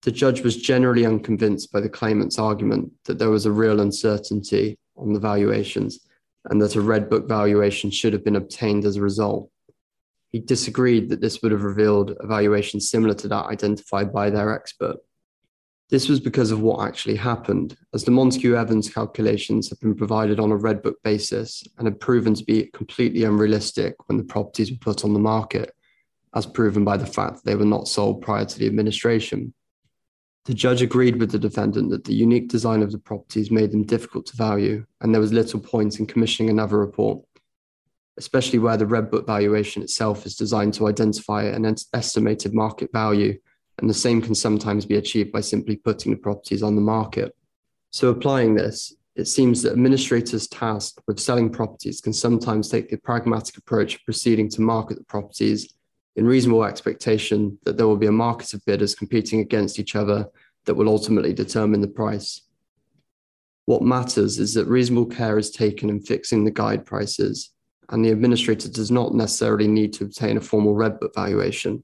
The 0.00 0.12
judge 0.12 0.40
was 0.40 0.56
generally 0.56 1.04
unconvinced 1.04 1.70
by 1.70 1.80
the 1.80 1.90
claimant's 1.90 2.38
argument 2.38 2.90
that 3.04 3.18
there 3.18 3.28
was 3.28 3.44
a 3.44 3.52
real 3.52 3.80
uncertainty 3.80 4.78
on 4.96 5.12
the 5.12 5.20
valuations 5.20 6.06
and 6.46 6.58
that 6.62 6.74
a 6.74 6.80
red 6.80 7.10
book 7.10 7.28
valuation 7.28 7.90
should 7.90 8.14
have 8.14 8.24
been 8.24 8.36
obtained 8.36 8.86
as 8.86 8.96
a 8.96 9.02
result. 9.02 9.50
He 10.32 10.40
disagreed 10.40 11.10
that 11.10 11.20
this 11.20 11.42
would 11.42 11.52
have 11.52 11.62
revealed 11.62 12.16
a 12.18 12.26
valuation 12.26 12.80
similar 12.80 13.14
to 13.14 13.28
that 13.28 13.46
identified 13.46 14.12
by 14.12 14.30
their 14.30 14.52
expert. 14.52 14.96
This 15.90 16.08
was 16.08 16.20
because 16.20 16.50
of 16.50 16.62
what 16.62 16.88
actually 16.88 17.16
happened, 17.16 17.76
as 17.92 18.04
the 18.04 18.12
Montague 18.12 18.56
Evans 18.56 18.88
calculations 18.88 19.68
have 19.68 19.78
been 19.78 19.94
provided 19.94 20.40
on 20.40 20.50
a 20.50 20.56
red 20.56 20.80
book 20.80 20.96
basis 21.04 21.62
and 21.76 21.86
had 21.86 22.00
proven 22.00 22.32
to 22.32 22.44
be 22.44 22.70
completely 22.72 23.24
unrealistic 23.24 23.94
when 24.08 24.16
the 24.16 24.24
properties 24.24 24.70
were 24.70 24.78
put 24.78 25.04
on 25.04 25.12
the 25.12 25.20
market, 25.20 25.74
as 26.34 26.46
proven 26.46 26.82
by 26.82 26.96
the 26.96 27.04
fact 27.04 27.34
that 27.34 27.44
they 27.44 27.54
were 27.54 27.66
not 27.66 27.86
sold 27.86 28.22
prior 28.22 28.46
to 28.46 28.58
the 28.58 28.66
administration. 28.66 29.52
The 30.46 30.54
judge 30.54 30.80
agreed 30.80 31.20
with 31.20 31.30
the 31.30 31.38
defendant 31.38 31.90
that 31.90 32.04
the 32.04 32.14
unique 32.14 32.48
design 32.48 32.82
of 32.82 32.90
the 32.90 32.98
properties 32.98 33.50
made 33.50 33.70
them 33.70 33.84
difficult 33.84 34.24
to 34.26 34.36
value, 34.36 34.86
and 35.02 35.12
there 35.12 35.20
was 35.20 35.30
little 35.30 35.60
point 35.60 36.00
in 36.00 36.06
commissioning 36.06 36.48
another 36.48 36.78
report, 36.78 37.22
especially 38.18 38.58
where 38.58 38.76
the 38.76 38.86
red 38.86 39.10
book 39.10 39.26
valuation 39.26 39.82
itself 39.82 40.26
is 40.26 40.36
designed 40.36 40.74
to 40.74 40.86
identify 40.86 41.44
an 41.44 41.74
estimated 41.94 42.54
market 42.54 42.90
value 42.92 43.38
and 43.78 43.88
the 43.88 43.94
same 43.94 44.20
can 44.20 44.34
sometimes 44.34 44.84
be 44.84 44.96
achieved 44.96 45.32
by 45.32 45.40
simply 45.40 45.76
putting 45.76 46.12
the 46.12 46.18
properties 46.18 46.62
on 46.62 46.74
the 46.74 46.82
market. 46.82 47.34
So, 47.90 48.08
applying 48.08 48.54
this, 48.54 48.94
it 49.16 49.26
seems 49.26 49.62
that 49.62 49.72
administrators 49.72 50.46
tasked 50.48 51.02
with 51.06 51.20
selling 51.20 51.50
properties 51.50 52.00
can 52.00 52.12
sometimes 52.12 52.68
take 52.68 52.88
the 52.88 52.96
pragmatic 52.96 53.56
approach 53.58 53.96
of 53.96 54.04
proceeding 54.04 54.48
to 54.50 54.62
market 54.62 54.98
the 54.98 55.04
properties 55.04 55.74
in 56.16 56.26
reasonable 56.26 56.64
expectation 56.64 57.58
that 57.64 57.76
there 57.76 57.86
will 57.86 57.96
be 57.96 58.06
a 58.06 58.12
market 58.12 58.52
of 58.54 58.64
bidders 58.64 58.94
competing 58.94 59.40
against 59.40 59.78
each 59.78 59.96
other 59.96 60.26
that 60.64 60.74
will 60.74 60.88
ultimately 60.88 61.32
determine 61.32 61.80
the 61.80 61.88
price. 61.88 62.42
What 63.66 63.82
matters 63.82 64.38
is 64.38 64.54
that 64.54 64.66
reasonable 64.66 65.06
care 65.06 65.38
is 65.38 65.50
taken 65.50 65.88
in 65.88 66.00
fixing 66.00 66.44
the 66.44 66.50
guide 66.50 66.84
prices, 66.84 67.51
and 67.90 68.04
the 68.04 68.10
administrator 68.10 68.68
does 68.68 68.90
not 68.90 69.14
necessarily 69.14 69.68
need 69.68 69.92
to 69.94 70.04
obtain 70.04 70.36
a 70.36 70.40
formal 70.40 70.74
red 70.74 70.98
book 71.00 71.14
valuation. 71.14 71.82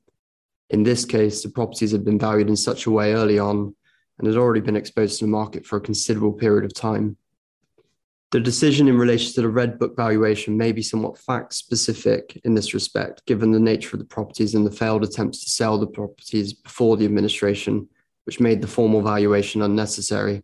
In 0.70 0.82
this 0.82 1.04
case, 1.04 1.42
the 1.42 1.50
properties 1.50 1.92
had 1.92 2.04
been 2.04 2.18
valued 2.18 2.48
in 2.48 2.56
such 2.56 2.86
a 2.86 2.90
way 2.90 3.14
early 3.14 3.38
on 3.38 3.74
and 4.18 4.26
had 4.26 4.36
already 4.36 4.60
been 4.60 4.76
exposed 4.76 5.18
to 5.18 5.24
the 5.24 5.30
market 5.30 5.64
for 5.64 5.76
a 5.76 5.80
considerable 5.80 6.32
period 6.32 6.64
of 6.64 6.74
time. 6.74 7.16
The 8.30 8.40
decision 8.40 8.88
in 8.88 8.98
relation 8.98 9.32
to 9.34 9.40
the 9.40 9.48
Red 9.48 9.78
Book 9.78 9.96
valuation 9.96 10.58
may 10.58 10.72
be 10.72 10.82
somewhat 10.82 11.16
fact 11.16 11.54
specific 11.54 12.38
in 12.44 12.54
this 12.54 12.74
respect, 12.74 13.24
given 13.24 13.52
the 13.52 13.60
nature 13.60 13.96
of 13.96 14.00
the 14.00 14.04
properties 14.04 14.54
and 14.54 14.66
the 14.66 14.70
failed 14.70 15.02
attempts 15.02 15.42
to 15.44 15.50
sell 15.50 15.78
the 15.78 15.86
properties 15.86 16.52
before 16.52 16.98
the 16.98 17.06
administration, 17.06 17.88
which 18.24 18.38
made 18.38 18.60
the 18.60 18.68
formal 18.68 19.00
valuation 19.00 19.62
unnecessary. 19.62 20.42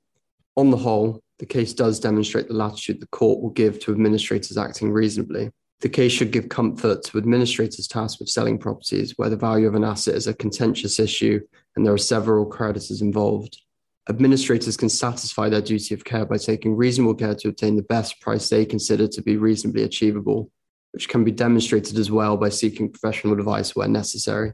On 0.57 0.71
the 0.71 0.79
whole, 0.79 1.23
the 1.39 1.47
case 1.47 1.73
does 1.73 1.99
demonstrate 1.99 2.49
the 2.49 2.55
latitude 2.55 3.01
the 3.01 3.07
court 3.09 3.43
will 3.43 3.51
give 3.51 3.81
to 3.81 3.93
administrators 3.93 4.57
acting 4.57 4.93
reasonably. 4.93 5.51
The 5.81 5.89
case 5.89 6.13
should 6.13 6.31
give 6.31 6.49
comfort 6.49 7.03
to 7.05 7.19
administrators 7.19 7.89
tasked 7.89 8.21
with 8.21 8.29
selling 8.29 8.59
properties 8.59 9.15
where 9.17 9.29
the 9.29 9.37
value 9.37 9.67
of 9.67 9.75
an 9.75 9.85
asset 9.85 10.15
is 10.15 10.27
a 10.27 10.35
contentious 10.35 10.99
issue 10.99 11.41
and 11.77 11.85
there 11.85 11.93
are 11.93 11.99
several 11.99 12.47
creditors 12.47 13.03
involved. 13.03 13.59
Administrators 14.09 14.77
can 14.77 14.89
satisfy 14.89 15.49
their 15.49 15.61
duty 15.61 15.95
of 15.95 16.05
care 16.05 16.25
by 16.25 16.37
taking 16.37 16.77
reasonable 16.77 17.15
care 17.15 17.35
to 17.35 17.49
obtain 17.49 17.75
the 17.77 17.83
best 17.83 18.21
price 18.21 18.49
they 18.49 18.65
consider 18.65 19.09
to 19.09 19.23
be 19.23 19.37
reasonably 19.37 19.83
achievable, 19.83 20.51
which 20.93 21.09
can 21.09 21.25
be 21.25 21.33
demonstrated 21.33 21.99
as 21.99 22.11
well 22.11 22.37
by 22.37 22.49
seeking 22.49 22.91
professional 22.91 23.35
advice 23.35 23.75
where 23.75 23.89
necessary. 23.89 24.53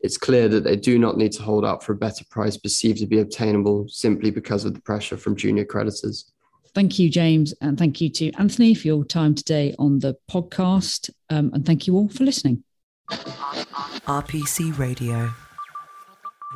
It's 0.00 0.16
clear 0.16 0.48
that 0.48 0.64
they 0.64 0.76
do 0.76 0.98
not 0.98 1.16
need 1.16 1.32
to 1.32 1.42
hold 1.42 1.64
out 1.64 1.82
for 1.82 1.92
a 1.92 1.96
better 1.96 2.24
price 2.30 2.56
perceived 2.56 2.98
to 2.98 3.06
be 3.06 3.20
obtainable 3.20 3.88
simply 3.88 4.30
because 4.30 4.64
of 4.64 4.74
the 4.74 4.80
pressure 4.80 5.16
from 5.16 5.36
junior 5.36 5.64
creditors. 5.64 6.32
Thank 6.74 6.98
you, 6.98 7.10
James, 7.10 7.54
and 7.60 7.76
thank 7.76 8.00
you 8.00 8.08
to 8.10 8.30
Anthony 8.32 8.74
for 8.74 8.86
your 8.86 9.04
time 9.04 9.34
today 9.34 9.74
on 9.78 9.98
the 9.98 10.16
podcast. 10.30 11.10
Um, 11.30 11.50
and 11.52 11.66
thank 11.66 11.86
you 11.86 11.96
all 11.96 12.08
for 12.08 12.24
listening. 12.24 12.62
RPC 13.10 14.78
Radio. 14.78 15.32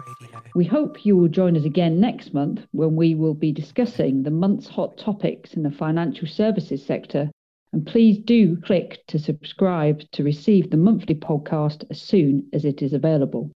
Radio. 0.07 0.43
We 0.55 0.65
hope 0.65 1.05
you 1.05 1.17
will 1.17 1.29
join 1.29 1.57
us 1.57 1.65
again 1.65 1.99
next 1.99 2.33
month 2.35 2.61
when 2.73 2.95
we 2.95 3.15
will 3.15 3.35
be 3.35 3.53
discussing 3.53 4.23
the 4.23 4.31
month's 4.31 4.69
hot 4.69 4.97
topics 4.97 5.55
in 5.55 5.63
the 5.63 5.71
financial 5.71 6.29
services 6.29 6.85
sector. 6.85 7.31
And 7.73 7.87
please 7.87 8.19
do 8.19 8.57
click 8.61 9.03
to 9.09 9.19
subscribe 9.19 10.03
to 10.13 10.23
receive 10.23 10.71
the 10.71 10.77
monthly 10.77 11.15
podcast 11.15 11.85
as 11.91 12.03
soon 12.03 12.49
as 12.53 12.65
it 12.65 12.83
is 12.83 12.93
available. 12.93 13.51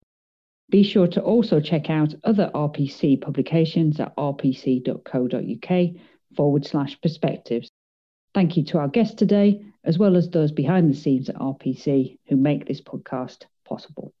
Be 0.70 0.82
sure 0.82 1.06
to 1.08 1.22
also 1.22 1.60
check 1.60 1.90
out 1.90 2.14
other 2.24 2.50
RPC 2.54 3.20
publications 3.20 4.00
at 4.00 4.16
rpc.co.uk 4.16 5.96
forward 6.34 6.66
slash 6.66 7.00
perspectives. 7.00 7.70
Thank 8.34 8.56
you 8.56 8.64
to 8.64 8.78
our 8.78 8.88
guests 8.88 9.14
today, 9.14 9.62
as 9.84 9.98
well 9.98 10.16
as 10.16 10.28
those 10.28 10.50
behind 10.50 10.90
the 10.90 10.96
scenes 10.96 11.28
at 11.28 11.36
RPC 11.36 12.18
who 12.28 12.36
make 12.36 12.66
this 12.66 12.80
podcast 12.80 13.44
possible. 13.64 14.12